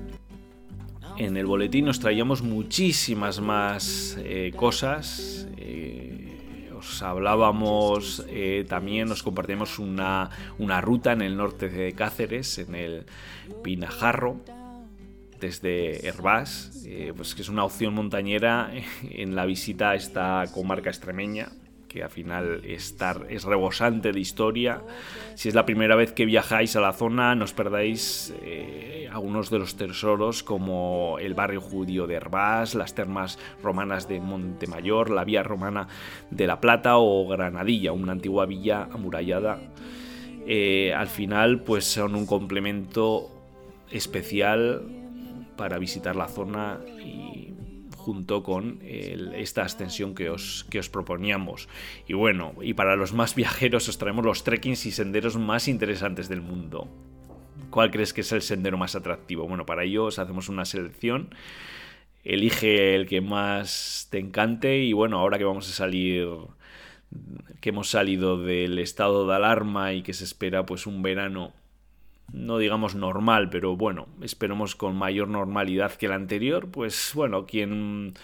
en 1.17 1.37
el 1.37 1.47
boletín 1.47 1.87
nos 1.87 2.01
traíamos 2.01 2.43
muchísimas 2.43 3.41
más 3.41 4.19
eh, 4.21 4.53
cosas. 4.55 5.49
Eh, 5.57 6.73
os 6.77 7.03
hablábamos 7.03 8.27
también, 8.69 9.09
nos 9.09 9.23
compartíamos 9.23 9.79
una, 9.79 10.31
una, 10.59 10.81
ruta 10.83 11.13
en 11.13 11.23
el 11.23 11.37
norte 11.37 11.71
de 11.71 11.95
Cáceres, 11.95 12.59
en 12.59 12.75
el 12.75 13.07
Pinajarro, 13.65 14.37
desde 15.41 16.07
Herbás, 16.07 16.87
pues 17.17 17.35
que 17.35 17.41
es 17.41 17.49
una 17.49 17.65
opción 17.65 17.95
montañera 17.95 18.71
en 19.11 19.35
la 19.35 19.47
visita 19.47 19.91
a 19.91 19.95
esta 19.95 20.45
comarca 20.53 20.91
extremeña 20.91 21.49
que 21.97 22.03
al 22.03 22.11
final 22.11 22.61
estar, 22.67 23.27
es 23.31 23.45
rebosante 23.45 24.13
de 24.13 24.21
historia. 24.21 24.83
Si 25.35 25.49
es 25.49 25.55
la 25.55 25.65
primera 25.65 25.97
vez 25.97 26.13
que 26.13 26.27
viajáis 26.27 26.77
a 26.77 26.83
la 26.83 26.93
zona, 26.93 27.35
no 27.35 27.45
os 27.45 27.55
perdáis 27.55 28.35
eh, 28.43 29.09
algunos 29.11 29.49
de 29.49 29.59
los 29.59 29.77
tesoros 29.79 30.43
como 30.43 31.17
el 31.19 31.33
barrio 31.33 31.63
judío 31.63 32.07
de 32.07 32.17
Herbás, 32.17 32.75
las 32.75 32.95
termas 32.95 33.39
romanas 33.63 34.09
de 34.09 34.21
Montemayor, 34.21 35.09
la 35.09 35.25
vía 35.25 35.43
romana 35.43 35.89
de 36.31 36.47
La 36.47 36.61
Plata 36.61 36.99
o 36.99 37.27
Granadilla, 37.27 37.93
una 37.93 38.13
antigua 38.13 38.45
villa 38.45 38.89
amurallada. 38.93 39.59
Eh, 40.47 40.93
al 40.95 41.09
final, 41.09 41.63
pues 41.63 41.87
son 41.87 42.15
un 42.15 42.27
complemento 42.27 43.31
especial 43.91 44.83
para 45.57 45.79
visitar 45.79 46.15
la 46.15 46.29
zona 46.29 46.79
y 47.03 47.36
junto 48.07 48.45
con 48.45 48.79
esta 48.85 49.63
ascensión 49.63 50.15
que 50.15 50.31
os, 50.31 50.65
que 50.71 50.79
os 50.79 50.89
proponíamos. 50.89 51.69
Y 52.07 52.13
bueno, 52.13 52.55
y 52.63 52.75
para 52.75 52.95
los 52.95 53.13
más 53.13 53.35
viajeros 53.35 53.89
os 53.89 53.99
traemos 53.99 54.25
los 54.25 54.45
trekkings 54.45 54.87
y 54.87 54.93
senderos 54.93 55.37
más 55.37 55.67
interesantes 55.67 56.29
del 56.29 56.41
mundo. 56.41 56.87
¿Cuál 57.69 57.91
crees 57.91 58.13
que 58.13 58.21
es 58.21 58.31
el 58.31 58.43
sendero 58.43 58.79
más 58.79 58.95
atractivo? 58.95 59.49
Bueno, 59.49 59.67
para 59.67 59.83
ello 59.83 60.05
os 60.05 60.21
hacemos 60.21 60.49
una 60.49 60.65
selección. 60.65 61.35
Elige 62.23 62.95
el 62.95 63.09
que 63.09 63.21
más 63.21 64.07
te 64.13 64.21
encante 64.21 64.79
y 64.79 64.93
bueno, 64.93 65.19
ahora 65.19 65.37
que 65.39 65.45
vamos 65.45 65.69
a 65.69 65.73
salir 65.73 66.29
que 67.61 67.71
hemos 67.71 67.91
salido 67.91 68.41
del 68.41 68.79
estado 68.79 69.27
de 69.27 69.35
alarma 69.35 69.95
y 69.95 70.03
que 70.03 70.13
se 70.13 70.23
espera 70.23 70.65
pues 70.65 70.87
un 70.87 71.03
verano 71.03 71.55
no 72.33 72.59
digamos 72.59 72.95
normal, 72.95 73.51
pero 73.51 73.77
bueno, 73.77 74.09
esperemos 74.23 74.75
con 74.77 74.97
mayor 74.97 75.29
normalidad 75.29 75.93
que 75.93 76.07
el 76.07 76.13
anterior, 76.13 76.71
pues 76.71 77.13
bueno, 77.15 77.47
quien, 77.47 78.15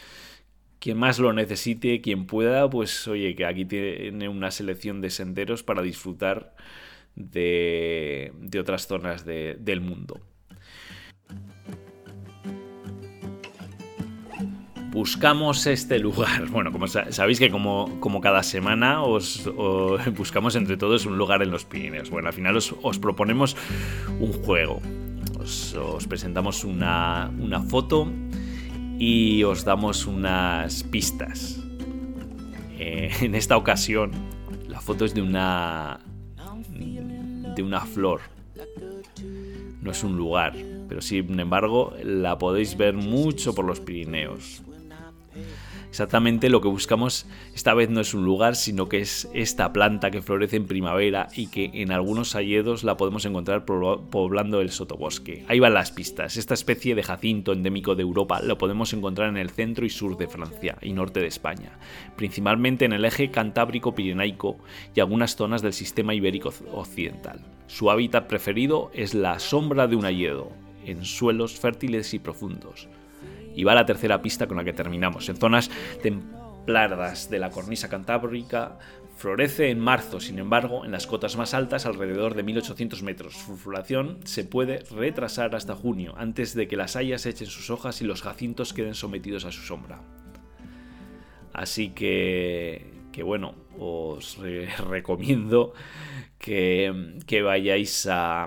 quien 0.78 0.98
más 0.98 1.18
lo 1.18 1.32
necesite, 1.32 2.00
quien 2.00 2.26
pueda, 2.26 2.68
pues 2.68 3.06
oye, 3.08 3.34
que 3.34 3.46
aquí 3.46 3.64
tiene 3.64 4.28
una 4.28 4.50
selección 4.50 5.00
de 5.00 5.10
senderos 5.10 5.62
para 5.62 5.82
disfrutar 5.82 6.54
de, 7.14 8.32
de 8.40 8.60
otras 8.60 8.86
zonas 8.86 9.24
del 9.24 9.80
mundo. 9.80 10.20
Buscamos 14.92 15.66
este 15.66 15.98
lugar. 15.98 16.48
Bueno, 16.50 16.70
como 16.70 16.86
sabéis 16.86 17.38
que 17.38 17.50
como, 17.50 18.20
cada 18.20 18.42
semana 18.42 19.02
os, 19.02 19.50
buscamos 20.16 20.54
entre 20.54 20.76
todos 20.76 21.06
un 21.06 21.18
lugar 21.18 21.42
en 21.42 21.50
los 21.50 21.64
Pirineos. 21.64 22.10
Bueno, 22.10 22.28
al 22.28 22.34
final 22.34 22.56
os, 22.56 22.98
proponemos 23.00 23.56
un 24.20 24.32
juego. 24.32 24.80
Os, 25.40 26.06
presentamos 26.06 26.62
una, 26.62 27.30
foto 27.68 28.06
y 28.98 29.42
os 29.42 29.64
damos 29.64 30.06
unas 30.06 30.84
pistas. 30.84 31.58
Eh, 32.78 33.10
en 33.22 33.34
esta 33.34 33.56
ocasión, 33.56 34.12
la 34.68 34.80
foto 34.80 35.04
es 35.04 35.14
de 35.14 35.22
una 35.22 36.00
de 37.54 37.62
una 37.62 37.80
flor. 37.80 38.20
No 39.80 39.90
es 39.90 40.04
un 40.04 40.16
lugar, 40.16 40.54
pero 40.88 41.02
sin 41.02 41.38
embargo 41.40 41.92
la 42.02 42.38
podéis 42.38 42.76
ver 42.76 42.94
mucho 42.94 43.54
por 43.54 43.64
los 43.64 43.80
Pirineos. 43.80 44.62
Exactamente 45.88 46.48
lo 46.48 46.62
que 46.62 46.68
buscamos 46.68 47.26
esta 47.54 47.74
vez 47.74 47.90
no 47.90 48.00
es 48.00 48.14
un 48.14 48.24
lugar, 48.24 48.56
sino 48.56 48.88
que 48.88 49.00
es 49.00 49.28
esta 49.34 49.74
planta 49.74 50.10
que 50.10 50.22
florece 50.22 50.56
en 50.56 50.66
primavera 50.66 51.28
y 51.36 51.48
que 51.48 51.70
en 51.74 51.92
algunos 51.92 52.34
hayedos 52.34 52.82
la 52.82 52.96
podemos 52.96 53.26
encontrar 53.26 53.66
poblando 53.66 54.62
el 54.62 54.70
sotobosque. 54.70 55.44
Ahí 55.48 55.60
van 55.60 55.74
las 55.74 55.90
pistas. 55.90 56.38
Esta 56.38 56.54
especie 56.54 56.94
de 56.94 57.02
jacinto 57.02 57.52
endémico 57.52 57.94
de 57.94 58.02
Europa 58.02 58.40
lo 58.40 58.56
podemos 58.56 58.94
encontrar 58.94 59.28
en 59.28 59.36
el 59.36 59.50
centro 59.50 59.84
y 59.84 59.90
sur 59.90 60.16
de 60.16 60.28
Francia 60.28 60.78
y 60.80 60.94
norte 60.94 61.20
de 61.20 61.26
España, 61.26 61.78
principalmente 62.16 62.86
en 62.86 62.94
el 62.94 63.04
eje 63.04 63.30
cantábrico-pirenaico 63.30 64.58
y 64.94 65.00
algunas 65.00 65.36
zonas 65.36 65.60
del 65.60 65.74
sistema 65.74 66.14
ibérico 66.14 66.54
occidental. 66.72 67.40
Su 67.66 67.90
hábitat 67.90 68.28
preferido 68.28 68.90
es 68.94 69.12
la 69.12 69.38
sombra 69.38 69.86
de 69.86 69.96
un 69.96 70.06
hayedo, 70.06 70.52
en 70.86 71.04
suelos 71.04 71.60
fértiles 71.60 72.14
y 72.14 72.18
profundos. 72.18 72.88
Y 73.54 73.64
va 73.64 73.74
la 73.74 73.86
tercera 73.86 74.22
pista 74.22 74.46
con 74.46 74.56
la 74.56 74.64
que 74.64 74.72
terminamos. 74.72 75.28
En 75.28 75.36
zonas 75.36 75.70
templadas 76.02 77.30
de 77.30 77.38
la 77.38 77.50
cornisa 77.50 77.88
cantábrica 77.88 78.78
florece 79.16 79.70
en 79.70 79.78
marzo, 79.78 80.20
sin 80.20 80.38
embargo, 80.38 80.84
en 80.84 80.92
las 80.92 81.06
cotas 81.06 81.36
más 81.36 81.54
altas, 81.54 81.86
alrededor 81.86 82.34
de 82.34 82.42
1800 82.42 83.02
metros. 83.02 83.34
Su 83.34 83.56
floración 83.56 84.18
se 84.24 84.44
puede 84.44 84.80
retrasar 84.90 85.54
hasta 85.54 85.74
junio, 85.74 86.14
antes 86.16 86.54
de 86.54 86.66
que 86.66 86.76
las 86.76 86.96
hayas 86.96 87.26
echen 87.26 87.46
sus 87.46 87.70
hojas 87.70 88.00
y 88.00 88.04
los 88.04 88.22
jacintos 88.22 88.72
queden 88.72 88.94
sometidos 88.94 89.44
a 89.44 89.52
su 89.52 89.62
sombra. 89.62 90.00
Así 91.52 91.90
que, 91.90 92.86
que 93.12 93.22
bueno, 93.22 93.54
os 93.78 94.38
recomiendo 94.88 95.74
que, 96.38 97.18
que 97.26 97.42
vayáis 97.42 98.06
a, 98.06 98.44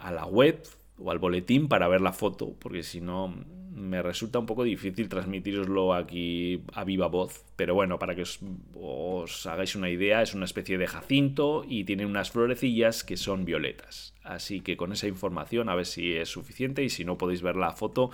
a 0.00 0.10
la 0.12 0.26
web 0.26 0.62
o 0.98 1.10
al 1.10 1.18
boletín 1.18 1.68
para 1.68 1.88
ver 1.88 2.00
la 2.00 2.12
foto, 2.12 2.54
porque 2.58 2.82
si 2.82 3.00
no 3.00 3.34
me 3.76 4.00
resulta 4.00 4.38
un 4.38 4.46
poco 4.46 4.64
difícil 4.64 5.10
transmitiroslo 5.10 5.92
aquí 5.92 6.62
a 6.72 6.82
viva 6.84 7.08
voz, 7.08 7.44
pero 7.56 7.74
bueno, 7.74 7.98
para 7.98 8.14
que 8.14 8.22
os, 8.22 9.46
hagáis 9.46 9.76
una 9.76 9.90
idea, 9.90 10.22
es 10.22 10.32
una 10.32 10.46
especie 10.46 10.78
de 10.78 10.86
jacinto 10.86 11.62
y 11.68 11.84
tiene 11.84 12.06
unas 12.06 12.30
florecillas 12.30 13.04
que 13.04 13.18
son 13.18 13.44
violetas. 13.44 14.14
Así 14.24 14.62
que 14.62 14.78
con 14.78 14.92
esa 14.92 15.08
información 15.08 15.68
a 15.68 15.74
ver 15.74 15.84
si 15.84 16.14
es 16.14 16.30
suficiente 16.30 16.82
y 16.84 16.88
si 16.88 17.04
no 17.04 17.18
podéis 17.18 17.42
ver 17.42 17.56
la 17.56 17.72
foto, 17.72 18.10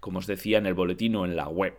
como 0.00 0.20
os 0.20 0.26
decía, 0.26 0.56
en 0.56 0.66
el 0.66 0.74
boletín 0.74 1.16
o 1.16 1.26
en 1.26 1.36
la 1.36 1.48
web. 1.48 1.74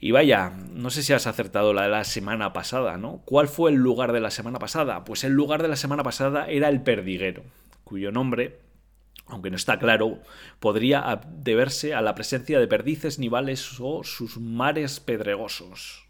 Y 0.00 0.10
vaya, 0.10 0.50
no 0.72 0.88
sé 0.88 1.02
si 1.02 1.12
has 1.12 1.26
acertado 1.26 1.74
la 1.74 1.82
de 1.82 1.90
la 1.90 2.04
semana 2.04 2.54
pasada, 2.54 2.96
¿no? 2.96 3.20
¿Cuál 3.26 3.48
fue 3.48 3.70
el 3.70 3.76
lugar 3.76 4.12
de 4.12 4.20
la 4.20 4.30
semana 4.30 4.58
pasada? 4.58 5.04
Pues 5.04 5.24
el 5.24 5.32
lugar 5.32 5.60
de 5.60 5.68
la 5.68 5.76
semana 5.76 6.02
pasada 6.02 6.46
era 6.46 6.70
el 6.70 6.80
Perdiguero, 6.82 7.42
cuyo 7.84 8.12
nombre 8.12 8.63
aunque 9.26 9.50
no 9.50 9.56
está 9.56 9.78
claro, 9.78 10.20
podría 10.60 11.20
deberse 11.28 11.94
a 11.94 12.02
la 12.02 12.14
presencia 12.14 12.58
de 12.58 12.68
perdices 12.68 13.18
nivales 13.18 13.78
o 13.80 14.04
sus 14.04 14.38
mares 14.38 15.00
pedregosos. 15.00 16.04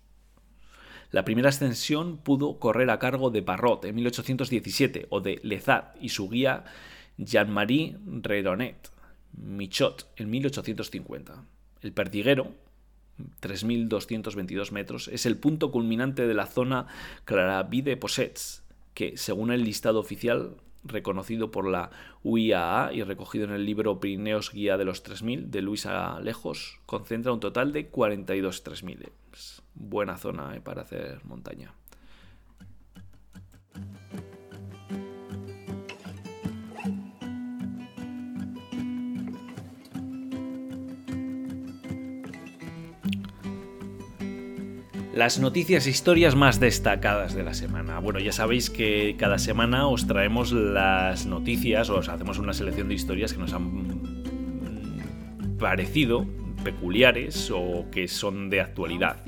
La 1.11 1.24
primera 1.24 1.50
ascensión 1.50 2.18
pudo 2.18 2.59
correr 2.59 2.90
a 2.90 2.98
cargo 2.98 3.31
de 3.31 3.42
Parrot 3.42 3.85
en 3.85 3.94
1817 3.94 5.07
o 5.11 5.20
de 5.20 5.38
Lezat 5.44 5.96
y 6.00 6.09
su 6.09 6.29
guía 6.29 6.64
Jean-Marie 7.18 7.98
Redonet, 8.05 8.90
Michot 9.37 10.11
en 10.16 10.31
1850. 10.31 11.44
El 11.83 11.92
Perdiguero, 11.92 12.55
3.222 13.40 14.72
metros, 14.72 15.07
es 15.07 15.24
el 15.24 15.37
punto 15.37 15.70
culminante 15.70 16.27
de 16.27 16.35
la 16.35 16.46
zona 16.46 16.88
Claravide-Possets, 17.27 18.64
que, 18.92 19.16
según 19.16 19.53
el 19.53 19.62
listado 19.62 20.00
oficial, 20.00 20.57
reconocido 20.84 21.50
por 21.50 21.66
la 21.66 21.90
UIAA 22.22 22.92
y 22.92 23.02
recogido 23.02 23.44
en 23.44 23.52
el 23.52 23.64
libro 23.64 24.00
Pirineos 24.00 24.52
Guía 24.52 24.76
de 24.76 24.84
los 24.84 25.02
3000 25.02 25.50
de 25.50 25.62
Luis 25.62 25.86
Alejos, 25.86 26.80
concentra 26.86 27.32
un 27.32 27.40
total 27.40 27.72
de 27.72 27.88
42 27.88 28.62
3000. 28.62 29.10
buena 29.74 30.16
zona 30.16 30.54
eh, 30.54 30.60
para 30.60 30.82
hacer 30.82 31.24
montaña. 31.24 31.74
Las 45.14 45.38
noticias 45.38 45.87
e 45.87 45.90
historias 45.90 46.35
más 46.35 46.59
destacadas 46.59 47.37
de 47.37 47.44
la 47.44 47.55
semana. 47.55 48.00
Bueno, 48.00 48.18
ya 48.18 48.33
sabéis 48.33 48.68
que 48.68 49.14
cada 49.16 49.38
semana 49.38 49.87
os 49.87 50.09
traemos 50.09 50.50
las 50.50 51.24
noticias 51.24 51.88
os 51.88 52.09
hacemos 52.09 52.38
una 52.38 52.53
selección 52.53 52.88
de 52.88 52.94
historias 52.94 53.33
que 53.33 53.38
nos 53.38 53.53
han 53.53 54.00
parecido 55.57 56.27
peculiares 56.64 57.48
o 57.55 57.87
que 57.92 58.09
son 58.09 58.50
de 58.50 58.61
actualidad. 58.61 59.18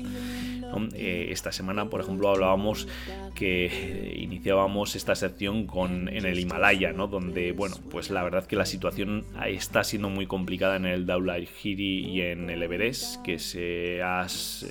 Eh, 0.93 1.27
esta 1.31 1.51
semana, 1.51 1.89
por 1.89 2.01
ejemplo, 2.01 2.29
hablábamos 2.29 2.87
que 3.35 4.15
iniciábamos 4.17 4.95
esta 4.95 5.15
sección 5.15 5.67
con, 5.67 6.07
en 6.09 6.25
el 6.25 6.39
Himalaya, 6.39 6.93
¿no? 6.93 7.07
donde, 7.07 7.51
bueno, 7.51 7.75
pues 7.89 8.09
la 8.09 8.23
verdad 8.23 8.45
que 8.45 8.55
la 8.55 8.65
situación 8.65 9.25
está 9.45 9.83
siendo 9.83 10.09
muy 10.09 10.27
complicada 10.27 10.75
en 10.75 10.85
el 10.85 11.05
Daulahiri 11.05 12.05
y 12.07 12.21
en 12.21 12.49
el 12.49 12.63
Everest, 12.63 13.21
que 13.23 13.39
se 13.39 13.99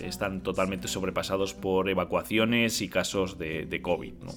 están 0.04 0.42
totalmente 0.42 0.88
sobrepasados 0.88 1.54
por 1.54 1.88
evacuaciones 1.88 2.80
y 2.82 2.88
casos 2.88 3.38
de, 3.38 3.66
de 3.66 3.82
COVID. 3.82 4.14
¿no? 4.22 4.32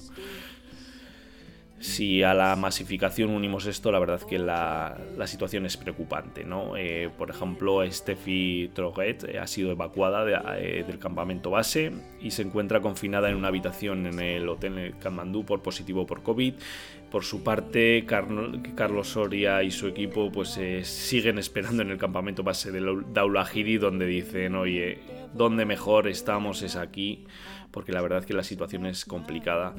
Si 1.80 2.22
a 2.22 2.34
la 2.34 2.56
masificación 2.56 3.30
unimos 3.30 3.64
esto, 3.64 3.90
la 3.90 3.98
verdad 3.98 4.20
que 4.20 4.38
la, 4.38 4.98
situación 5.24 5.64
es 5.64 5.78
preocupante. 5.78 6.44
¿no? 6.44 6.76
Eh, 6.76 7.08
por 7.16 7.30
ejemplo, 7.30 7.80
Steffi 7.90 8.70
Troget 8.74 9.24
eh, 9.24 9.38
ha 9.38 9.46
sido 9.46 9.70
evacuada 9.72 10.58
eh, 10.58 10.84
del 10.86 10.98
campamento 10.98 11.50
base 11.50 11.90
y 12.20 12.32
se 12.32 12.42
encuentra 12.42 12.82
confinada 12.82 13.30
en 13.30 13.36
una 13.36 13.48
habitación 13.48 14.06
en 14.06 14.20
el 14.20 14.46
hotel 14.50 14.94
Kathmandú 15.00 15.46
por 15.46 15.62
positivo 15.62 16.06
por 16.06 16.22
COVID. 16.22 16.52
Por 17.10 17.24
su 17.24 17.42
parte, 17.42 18.04
Carlos 18.06 19.08
Soria 19.08 19.62
y 19.62 19.70
su 19.70 19.88
equipo 19.88 20.30
pues 20.30 20.60
siguen 20.86 21.38
esperando 21.38 21.82
en 21.82 21.90
el 21.90 21.96
campamento 21.96 22.42
base 22.42 22.70
de 22.70 23.02
Daulahiri 23.12 23.78
donde 23.78 24.04
dicen, 24.04 24.54
oye, 24.54 24.98
donde 25.32 25.64
mejor 25.64 26.08
estamos 26.08 26.62
es 26.62 26.76
aquí, 26.76 27.24
porque 27.70 27.90
la 27.90 28.02
verdad 28.02 28.24
que 28.24 28.34
la 28.34 28.44
situación 28.44 28.84
es 28.86 29.04
complicada. 29.06 29.74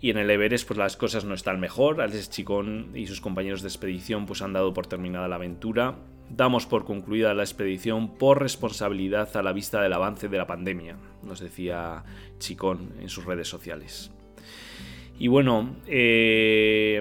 Y 0.00 0.10
en 0.10 0.18
el 0.18 0.30
Everest 0.30 0.66
pues 0.66 0.78
las 0.78 0.96
cosas 0.96 1.24
no 1.24 1.34
están 1.34 1.60
mejor. 1.60 2.00
Alex 2.00 2.30
Chicón 2.30 2.90
y 2.94 3.06
sus 3.06 3.20
compañeros 3.20 3.62
de 3.62 3.68
expedición 3.68 4.26
pues 4.26 4.42
han 4.42 4.52
dado 4.52 4.74
por 4.74 4.86
terminada 4.86 5.28
la 5.28 5.36
aventura. 5.36 5.96
Damos 6.28 6.66
por 6.66 6.84
concluida 6.84 7.34
la 7.34 7.44
expedición 7.44 8.14
por 8.14 8.40
responsabilidad 8.40 9.36
a 9.36 9.42
la 9.42 9.52
vista 9.52 9.80
del 9.80 9.92
avance 9.92 10.28
de 10.28 10.38
la 10.38 10.46
pandemia, 10.46 10.96
nos 11.22 11.38
decía 11.38 12.02
Chicón 12.38 12.94
en 13.00 13.08
sus 13.08 13.24
redes 13.24 13.48
sociales. 13.48 14.10
Y 15.18 15.28
bueno, 15.28 15.76
eh, 15.86 17.00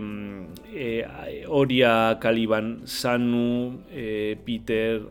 eh, 0.73 1.45
Oria, 1.49 2.17
Caliban, 2.21 2.81
Sanu, 2.85 3.81
eh, 3.89 4.37
Peter, 4.45 5.01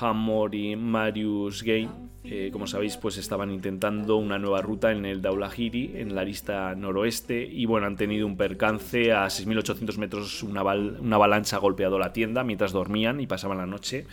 Hamori, 0.00 0.74
Marius 0.74 1.62
Gay 1.62 1.88
eh, 2.30 2.50
como 2.52 2.66
sabéis, 2.66 2.98
pues 2.98 3.16
estaban 3.16 3.50
intentando 3.50 4.16
una 4.16 4.38
nueva 4.38 4.60
ruta 4.60 4.92
en 4.92 5.06
el 5.06 5.22
Daulahiri, 5.22 5.92
en 5.94 6.14
la 6.14 6.24
lista 6.24 6.74
noroeste, 6.74 7.42
y 7.50 7.64
bueno, 7.64 7.86
han 7.86 7.96
tenido 7.96 8.26
un 8.26 8.36
percance 8.36 9.12
a 9.12 9.24
6.800 9.28 9.96
metros, 9.96 10.42
una, 10.42 10.60
avalancha 10.60 11.56
ha 11.56 11.58
golpeado 11.58 11.98
la 11.98 12.12
tienda 12.12 12.44
mientras 12.44 12.72
dormían 12.72 13.20
y 13.20 13.26
pasaban 13.26 13.56
la 13.56 13.64
noche, 13.64 14.04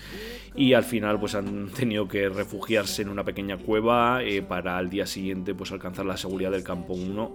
y 0.56 0.72
al 0.72 0.86
final 0.86 1.20
pues 1.20 1.36
han 1.36 1.68
tenido 1.68 2.08
que 2.08 2.30
refugiarse 2.30 3.02
en 3.02 3.10
una 3.10 3.26
pequeña 3.26 3.58
cueva 3.58 4.24
eh, 4.24 4.42
para 4.42 4.78
al 4.78 4.90
día 4.90 5.06
siguiente 5.08 5.54
pues 5.54 5.74
alcanzar 5.74 6.06
la 6.06 6.16
seguridad 6.16 6.52
del 6.52 6.64
campo 6.64 6.94
1. 6.94 7.32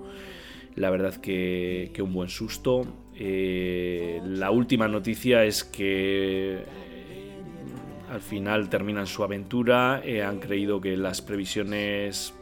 La 0.77 0.89
verdad 0.89 1.17
que, 1.17 1.91
que 1.93 2.01
un 2.01 2.15
buen 2.15 2.31
susto. 2.31 2.87
Eh, 3.17 4.23
la 4.25 4.51
última 4.51 4.89
noticia 4.89 5.45
es 5.45 5.63
que 5.63 6.65
al 8.11 8.21
final 8.21 8.69
terminan 8.69 9.07
su 9.07 9.23
aventura, 9.23 10.03
eh, 10.05 10.23
han 10.23 10.41
creído 10.41 10.81
que 10.81 10.97
las 10.97 11.23
previsiones 11.23 12.35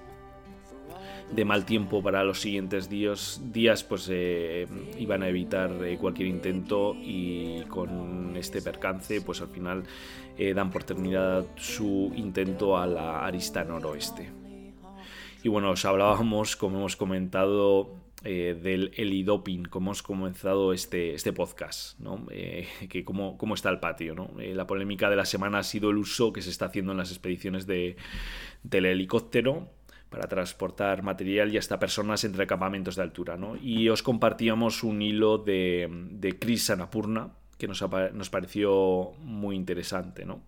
de 1.30 1.44
mal 1.44 1.66
tiempo 1.66 2.02
para 2.02 2.24
los 2.24 2.40
siguientes 2.40 2.88
días, 2.88 3.42
días 3.52 3.84
pues 3.84 4.08
eh, 4.10 4.66
iban 4.98 5.22
a 5.22 5.28
evitar 5.28 5.70
eh, 5.84 5.98
cualquier 5.98 6.28
intento 6.28 6.94
y 6.94 7.64
con 7.68 8.34
este 8.36 8.62
percance 8.62 9.20
pues 9.20 9.42
al 9.42 9.48
final 9.48 9.84
dan 10.54 10.70
por 10.70 10.84
terminada 10.84 11.44
su 11.56 12.12
intento 12.14 12.78
a 12.78 12.86
la 12.86 13.26
arista 13.26 13.64
noroeste. 13.64 14.30
Y 15.42 15.48
bueno, 15.48 15.70
os 15.70 15.84
hablábamos, 15.84 16.54
como 16.54 16.78
hemos 16.78 16.94
comentado, 16.94 17.90
eh, 18.24 18.58
del 18.60 18.90
elidoping, 18.96 19.66
cómo 19.66 19.90
hemos 19.90 20.02
comenzado 20.02 20.72
este, 20.72 21.14
este 21.14 21.32
podcast, 21.32 22.00
¿no? 22.00 22.26
Eh, 22.32 22.66
que 22.88 23.04
cómo, 23.04 23.38
cómo, 23.38 23.54
está 23.54 23.70
el 23.70 23.78
patio. 23.78 24.16
¿no? 24.16 24.32
Eh, 24.40 24.54
la 24.56 24.66
polémica 24.66 25.08
de 25.08 25.14
la 25.14 25.24
semana 25.24 25.60
ha 25.60 25.62
sido 25.62 25.90
el 25.90 25.98
uso 25.98 26.32
que 26.32 26.42
se 26.42 26.50
está 26.50 26.66
haciendo 26.66 26.90
en 26.90 26.98
las 26.98 27.10
expediciones 27.10 27.68
de, 27.68 27.96
del 28.64 28.86
helicóptero 28.86 29.70
para 30.10 30.26
transportar 30.26 31.04
material 31.04 31.54
y 31.54 31.58
hasta 31.58 31.78
personas 31.78 32.24
entre 32.24 32.48
campamentos 32.48 32.96
de 32.96 33.02
altura. 33.02 33.36
¿no? 33.36 33.54
Y 33.54 33.88
os 33.88 34.02
compartíamos 34.02 34.82
un 34.82 35.00
hilo 35.00 35.38
de, 35.38 35.88
de 36.10 36.38
Chris 36.40 36.70
Anapurna 36.70 37.34
que 37.56 37.68
nos, 37.68 37.84
nos 38.14 38.30
pareció 38.30 39.12
muy 39.20 39.54
interesante. 39.54 40.24
¿no? 40.24 40.42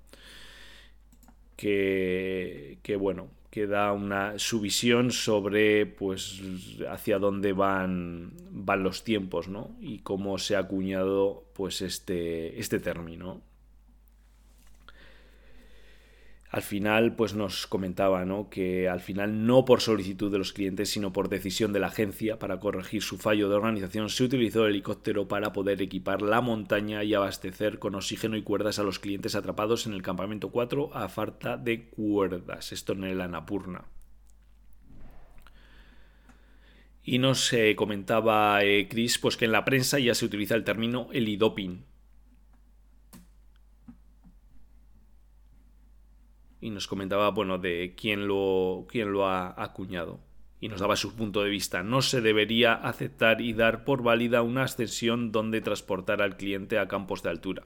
Que, 1.54 2.78
que 2.82 2.96
bueno, 2.96 3.28
que 3.50 3.66
da 3.66 3.92
una, 3.92 4.38
su 4.38 4.60
visión 4.60 5.10
sobre 5.10 5.84
pues 5.84 6.40
hacia 6.88 7.18
dónde 7.18 7.52
van, 7.52 8.32
van 8.50 8.82
los 8.82 9.02
tiempos 9.02 9.48
¿no? 9.48 9.76
y 9.80 9.98
cómo 9.98 10.38
se 10.38 10.56
ha 10.56 10.60
acuñado 10.60 11.50
pues 11.54 11.82
este, 11.82 12.58
este 12.60 12.78
término 12.78 13.42
al 16.50 16.62
final 16.62 17.14
pues 17.14 17.34
nos 17.34 17.68
comentaba 17.68 18.24
¿no? 18.24 18.50
que 18.50 18.88
al 18.88 19.00
final 19.00 19.46
no 19.46 19.64
por 19.64 19.80
solicitud 19.80 20.32
de 20.32 20.38
los 20.38 20.52
clientes 20.52 20.90
sino 20.90 21.12
por 21.12 21.28
decisión 21.28 21.72
de 21.72 21.78
la 21.78 21.86
agencia 21.86 22.38
para 22.38 22.58
corregir 22.58 23.02
su 23.02 23.18
fallo 23.18 23.48
de 23.48 23.54
organización 23.54 24.10
se 24.10 24.24
utilizó 24.24 24.66
el 24.66 24.72
helicóptero 24.72 25.28
para 25.28 25.52
poder 25.52 25.80
equipar 25.80 26.22
la 26.22 26.40
montaña 26.40 27.04
y 27.04 27.14
abastecer 27.14 27.78
con 27.78 27.94
oxígeno 27.94 28.36
y 28.36 28.42
cuerdas 28.42 28.80
a 28.80 28.82
los 28.82 28.98
clientes 28.98 29.36
atrapados 29.36 29.86
en 29.86 29.92
el 29.92 30.02
campamento 30.02 30.50
4 30.50 30.90
a 30.92 31.08
falta 31.08 31.56
de 31.56 31.88
cuerdas 31.88 32.72
esto 32.72 32.94
en 32.94 33.04
el 33.04 33.20
Anapurna 33.20 33.84
y 37.04 37.18
nos 37.18 37.52
eh, 37.52 37.76
comentaba 37.76 38.64
eh, 38.64 38.88
Chris 38.88 39.18
pues 39.18 39.36
que 39.36 39.44
en 39.44 39.52
la 39.52 39.64
prensa 39.64 40.00
ya 40.00 40.14
se 40.14 40.24
utiliza 40.24 40.56
el 40.56 40.64
término 40.64 41.08
helidoping 41.12 41.84
y 46.60 46.70
nos 46.70 46.86
comentaba, 46.86 47.30
bueno, 47.30 47.58
de 47.58 47.94
quién 47.96 48.28
lo, 48.28 48.86
quién 48.88 49.12
lo 49.12 49.26
ha 49.26 49.54
acuñado. 49.62 50.20
Y 50.60 50.68
nos 50.68 50.80
daba 50.80 50.96
su 50.96 51.16
punto 51.16 51.42
de 51.42 51.48
vista. 51.48 51.82
No 51.82 52.02
se 52.02 52.20
debería 52.20 52.74
aceptar 52.74 53.40
y 53.40 53.54
dar 53.54 53.84
por 53.84 54.02
válida 54.02 54.42
una 54.42 54.64
ascensión 54.64 55.32
donde 55.32 55.62
transportar 55.62 56.20
al 56.20 56.36
cliente 56.36 56.78
a 56.78 56.86
campos 56.86 57.22
de 57.22 57.30
altura. 57.30 57.62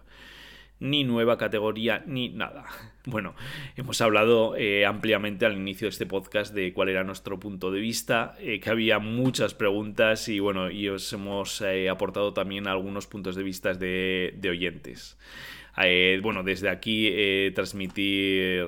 Ni 0.78 1.02
nueva 1.02 1.37
categoría, 1.37 2.04
ni 2.07 2.28
nada. 2.28 2.64
Bueno, 3.07 3.35
hemos 3.76 4.00
hablado 4.00 4.57
eh, 4.57 4.87
ampliamente 4.87 5.44
al 5.44 5.59
inicio 5.59 5.85
de 5.85 5.90
este 5.90 6.07
podcast 6.07 6.54
de 6.54 6.72
cuál 6.72 6.88
era 6.88 7.04
nuestro 7.04 7.38
punto 7.38 7.70
de 7.70 7.78
vista, 7.78 8.35
eh, 8.38 8.61
que 8.61 8.70
había 8.70 8.98
muchas 8.98 9.52
preguntas 9.52 10.26
y 10.30 10.40
bueno, 10.40 10.70
y 10.70 10.88
os 10.88 11.12
hemos 11.12 11.61
eh, 11.61 11.90
aportado 11.90 12.33
también 12.33 12.66
algunos 12.66 13.07
puntos 13.07 13.37
de 13.37 13.42
vista 13.42 13.74
de, 13.74 14.33
de 14.38 14.48
oyentes. 14.48 15.18
Eh, 15.83 16.21
bueno, 16.23 16.43
desde 16.43 16.69
aquí 16.69 17.09
eh, 17.11 17.53
transmitir 17.55 18.65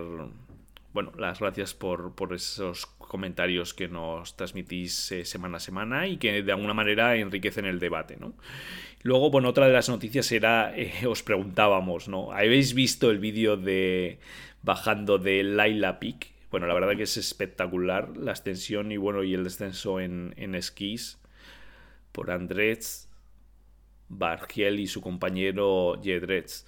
bueno, 0.93 1.13
las 1.19 1.41
gracias 1.41 1.75
por, 1.75 2.15
esos 2.35 2.87
comentarios 2.87 3.75
que 3.75 3.87
nos 3.87 4.35
transmitís 4.35 5.13
eh, 5.13 5.25
semana 5.25 5.59
a 5.59 5.61
semana 5.61 6.07
y 6.07 6.17
que 6.17 6.43
de 6.43 6.53
alguna 6.53 6.73
manera 6.73 7.17
enriquecen 7.17 7.67
el 7.67 7.79
debate, 7.79 8.17
¿no? 8.17 8.33
Luego, 9.03 9.31
bueno, 9.31 9.51
otra 9.51 9.67
de 9.67 9.75
las 9.75 9.89
noticias 9.89 10.33
era, 10.33 10.75
os 11.07 11.23
preguntábamos, 11.23 12.09
¿no? 12.09 12.33
¿Habéis 12.33 12.75
visto 12.75 13.11
el 13.11 13.19
vídeo 13.19 13.57
de 13.57 14.19
bajando 14.63 15.19
de 15.19 15.43
Laila 15.43 16.01
Peak? 16.01 16.29
Bueno, 16.51 16.67
la 16.67 16.75
verdad 16.75 16.97
que 16.97 17.03
es 17.03 17.17
espectacular 17.19 18.17
la 18.17 18.31
extensión 18.33 18.91
y 18.91 18.97
bueno, 18.97 19.23
y 19.23 19.35
el 19.35 19.45
descenso 19.45 20.01
en, 20.01 20.33
en 20.39 20.55
esquís 20.55 21.19
por 22.11 22.31
Andrés 22.31 23.06
Bargiel 24.09 24.81
y 24.81 24.87
su 24.87 25.01
compañero 25.01 26.01
Jedretz. 26.03 26.65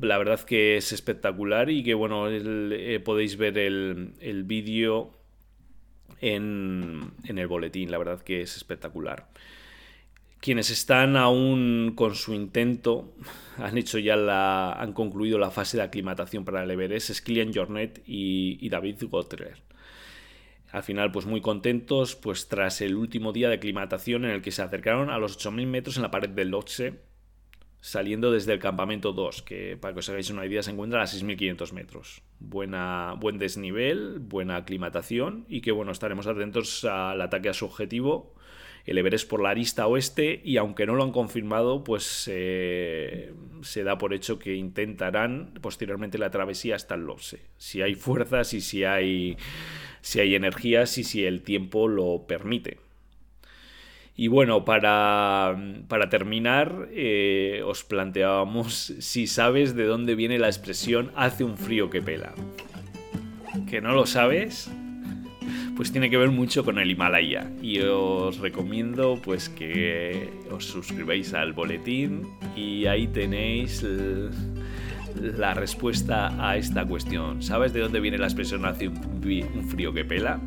La 0.00 0.16
verdad 0.18 0.40
que 0.40 0.76
es 0.76 0.92
espectacular 0.92 1.68
y 1.70 1.82
que 1.82 1.94
bueno, 1.94 2.28
eh, 2.30 3.00
podéis 3.04 3.36
ver 3.36 3.58
el, 3.58 4.44
vídeo 4.44 5.12
en, 6.20 7.12
en, 7.24 7.38
el 7.38 7.46
boletín, 7.46 7.90
la 7.90 7.98
verdad 7.98 8.22
que 8.22 8.40
es 8.40 8.56
espectacular. 8.56 9.28
Quienes 10.40 10.70
están 10.70 11.16
aún 11.16 11.92
con 11.94 12.14
su 12.14 12.32
intento 12.32 13.12
han 13.58 13.76
hecho 13.76 13.98
ya 13.98 14.16
la, 14.16 14.72
han 14.72 14.92
concluido 14.92 15.38
la 15.38 15.50
fase 15.50 15.76
de 15.76 15.82
aclimatación 15.82 16.44
para 16.44 16.64
el 16.64 16.70
Everest, 16.70 17.10
es 17.10 17.20
Kilian 17.20 17.52
Jornet 17.52 18.02
y, 18.06 18.58
y 18.60 18.68
David 18.70 19.04
Gotterer. 19.10 19.73
Al 20.74 20.82
final, 20.82 21.12
pues 21.12 21.24
muy 21.24 21.40
contentos, 21.40 22.16
pues 22.16 22.48
tras 22.48 22.80
el 22.80 22.96
último 22.96 23.32
día 23.32 23.48
de 23.48 23.54
aclimatación 23.54 24.24
en 24.24 24.32
el 24.32 24.42
que 24.42 24.50
se 24.50 24.60
acercaron 24.60 25.08
a 25.08 25.18
los 25.18 25.38
8.000 25.38 25.68
metros 25.68 25.94
en 25.94 26.02
la 26.02 26.10
pared 26.10 26.28
del 26.30 26.50
Lhotse, 26.50 26.94
saliendo 27.80 28.32
desde 28.32 28.54
el 28.54 28.58
campamento 28.58 29.12
2, 29.12 29.42
que 29.42 29.76
para 29.76 29.94
que 29.94 30.00
os 30.00 30.08
hagáis 30.08 30.30
una 30.30 30.44
idea 30.44 30.64
se 30.64 30.72
encuentra 30.72 31.00
a 31.00 31.06
6.500 31.06 31.72
metros. 31.74 32.22
Buena, 32.40 33.14
buen 33.20 33.38
desnivel, 33.38 34.18
buena 34.18 34.56
aclimatación 34.56 35.44
y 35.48 35.60
que 35.60 35.70
bueno, 35.70 35.92
estaremos 35.92 36.26
atentos 36.26 36.84
al 36.84 37.22
ataque 37.22 37.50
a 37.50 37.54
su 37.54 37.66
objetivo, 37.66 38.34
el 38.84 38.98
Everest 38.98 39.30
por 39.30 39.40
la 39.40 39.50
arista 39.50 39.86
oeste 39.86 40.40
y 40.44 40.56
aunque 40.56 40.86
no 40.86 40.96
lo 40.96 41.04
han 41.04 41.12
confirmado, 41.12 41.84
pues 41.84 42.28
eh, 42.32 43.32
se 43.62 43.84
da 43.84 43.96
por 43.96 44.12
hecho 44.12 44.40
que 44.40 44.56
intentarán 44.56 45.54
posteriormente 45.60 46.18
la 46.18 46.32
travesía 46.32 46.74
hasta 46.74 46.96
el 46.96 47.02
Lhotse. 47.02 47.42
Si 47.58 47.80
hay 47.80 47.94
fuerzas 47.94 48.52
y 48.54 48.60
si 48.60 48.82
hay, 48.82 49.36
si 50.04 50.20
hay 50.20 50.34
energías 50.34 50.98
y 50.98 51.02
si 51.02 51.24
el 51.24 51.40
tiempo 51.40 51.88
lo 51.88 52.26
permite. 52.28 52.76
Y 54.14 54.28
bueno, 54.28 54.66
para, 54.66 55.56
terminar, 56.10 56.88
eh, 56.92 57.62
os 57.64 57.84
planteábamos 57.84 58.74
si 58.98 59.26
sabes 59.26 59.74
de 59.74 59.84
dónde 59.84 60.14
viene 60.14 60.38
la 60.38 60.48
expresión 60.48 61.10
hace 61.16 61.42
un 61.42 61.56
frío 61.56 61.88
que 61.88 62.02
pela. 62.02 62.34
¿Que 63.68 63.80
no 63.80 63.94
lo 63.94 64.04
sabes? 64.04 64.70
Pues 65.74 65.90
tiene 65.90 66.10
que 66.10 66.18
ver 66.18 66.30
mucho 66.30 66.66
con 66.66 66.78
el 66.78 66.90
Himalaya. 66.90 67.50
Y 67.62 67.80
os 67.80 68.38
recomiendo 68.40 69.18
pues 69.24 69.48
que 69.48 70.28
os 70.50 70.66
suscribáis 70.66 71.32
al 71.32 71.54
boletín 71.54 72.28
y 72.54 72.84
ahí 72.84 73.06
tenéis 73.06 73.82
la 75.20 75.54
respuesta 75.54 76.48
a 76.48 76.56
esta 76.56 76.84
cuestión. 76.84 77.42
¿Sabes 77.42 77.72
de 77.72 77.80
dónde 77.80 78.00
viene 78.00 78.18
la 78.18 78.26
expresión 78.26 78.64
hace 78.64 78.88
un 78.88 79.68
frío 79.68 79.92
que 79.92 80.04
pela? 80.04 80.40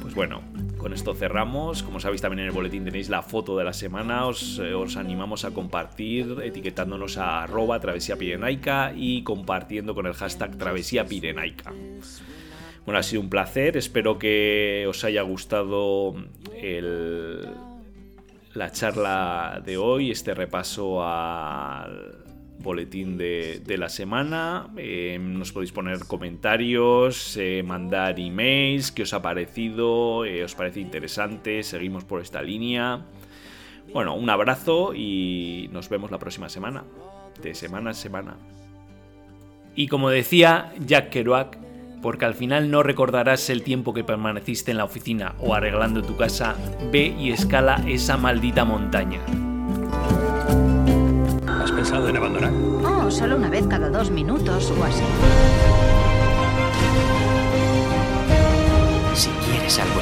Pues 0.00 0.14
bueno, 0.14 0.42
con 0.80 0.92
esto 0.94 1.14
cerramos. 1.14 1.82
Como 1.82 2.00
sabéis, 2.00 2.22
también 2.22 2.40
en 2.40 2.46
el 2.46 2.52
boletín 2.52 2.84
tenéis 2.84 3.08
la 3.10 3.22
foto 3.22 3.56
de 3.56 3.64
la 3.64 3.72
semana. 3.72 4.26
Os, 4.26 4.58
eh, 4.58 4.74
animamos 4.96 5.44
a 5.44 5.50
compartir 5.50 6.38
etiquetándonos 6.42 7.18
a 7.18 7.42
arroba 7.42 7.78
travesía 7.80 8.16
pirenaica 8.16 8.92
y 8.96 9.22
compartiendo 9.22 9.94
con 9.94 10.06
el 10.06 10.14
hashtag 10.14 10.56
travesía 10.56 11.04
pirenaica. 11.04 11.72
Bueno, 12.86 12.98
ha 12.98 13.02
sido 13.02 13.20
un 13.20 13.28
placer. 13.28 13.76
Espero 13.76 14.18
que 14.18 14.86
os 14.88 15.04
haya 15.04 15.22
gustado 15.22 16.14
la 18.54 18.72
charla 18.72 19.62
de 19.64 19.76
hoy, 19.76 20.10
este 20.10 20.34
repaso 20.34 21.04
al 21.04 22.19
boletín 22.62 23.16
de, 23.18 23.76
la 23.78 23.88
semana. 23.88 24.68
Eh, 24.76 25.18
nos 25.20 25.52
podéis 25.52 25.72
poner 25.72 26.00
comentarios, 26.06 27.36
eh, 27.36 27.62
mandar 27.64 28.18
emails, 28.18 28.92
qué 28.92 29.02
os 29.02 29.12
ha 29.14 29.22
parecido, 29.22 30.24
eh, 30.24 30.44
os 30.44 30.54
parece 30.54 30.80
interesante, 30.80 31.62
seguimos 31.62 32.04
por 32.04 32.20
esta 32.20 32.42
línea. 32.42 33.06
Bueno, 33.92 34.14
un 34.14 34.30
abrazo 34.30 34.94
y 34.94 35.68
nos 35.72 35.88
vemos 35.88 36.10
la 36.10 36.18
próxima 36.18 36.48
semana, 36.48 36.84
de 37.42 37.54
semana 37.54 37.90
a 37.90 37.94
semana. 37.94 38.36
Y 39.74 39.88
como 39.88 40.10
decía 40.10 40.72
Jack 40.84 41.10
Kerouac, 41.10 41.58
porque 42.02 42.24
al 42.24 42.34
final 42.34 42.70
no 42.70 42.82
recordarás 42.82 43.50
el 43.50 43.62
tiempo 43.62 43.92
que 43.92 44.04
permaneciste 44.04 44.70
en 44.70 44.78
la 44.78 44.84
oficina 44.84 45.34
o 45.38 45.54
arreglando 45.54 46.02
tu 46.02 46.16
casa, 46.16 46.56
ve 46.90 47.14
y 47.18 47.30
escala 47.30 47.82
esa 47.86 48.16
maldita 48.16 48.64
montaña. 48.64 49.20
¿Has 51.70 51.76
pensado 51.76 52.08
en 52.08 52.16
abandonar? 52.16 52.52
Oh, 52.84 53.08
solo 53.12 53.36
una 53.36 53.48
vez 53.48 53.64
cada 53.68 53.88
dos 53.90 54.10
minutos 54.10 54.72
o 54.76 54.84
así. 54.84 55.04
Si 59.14 59.30
quieres 59.30 59.78
algo 59.78 60.00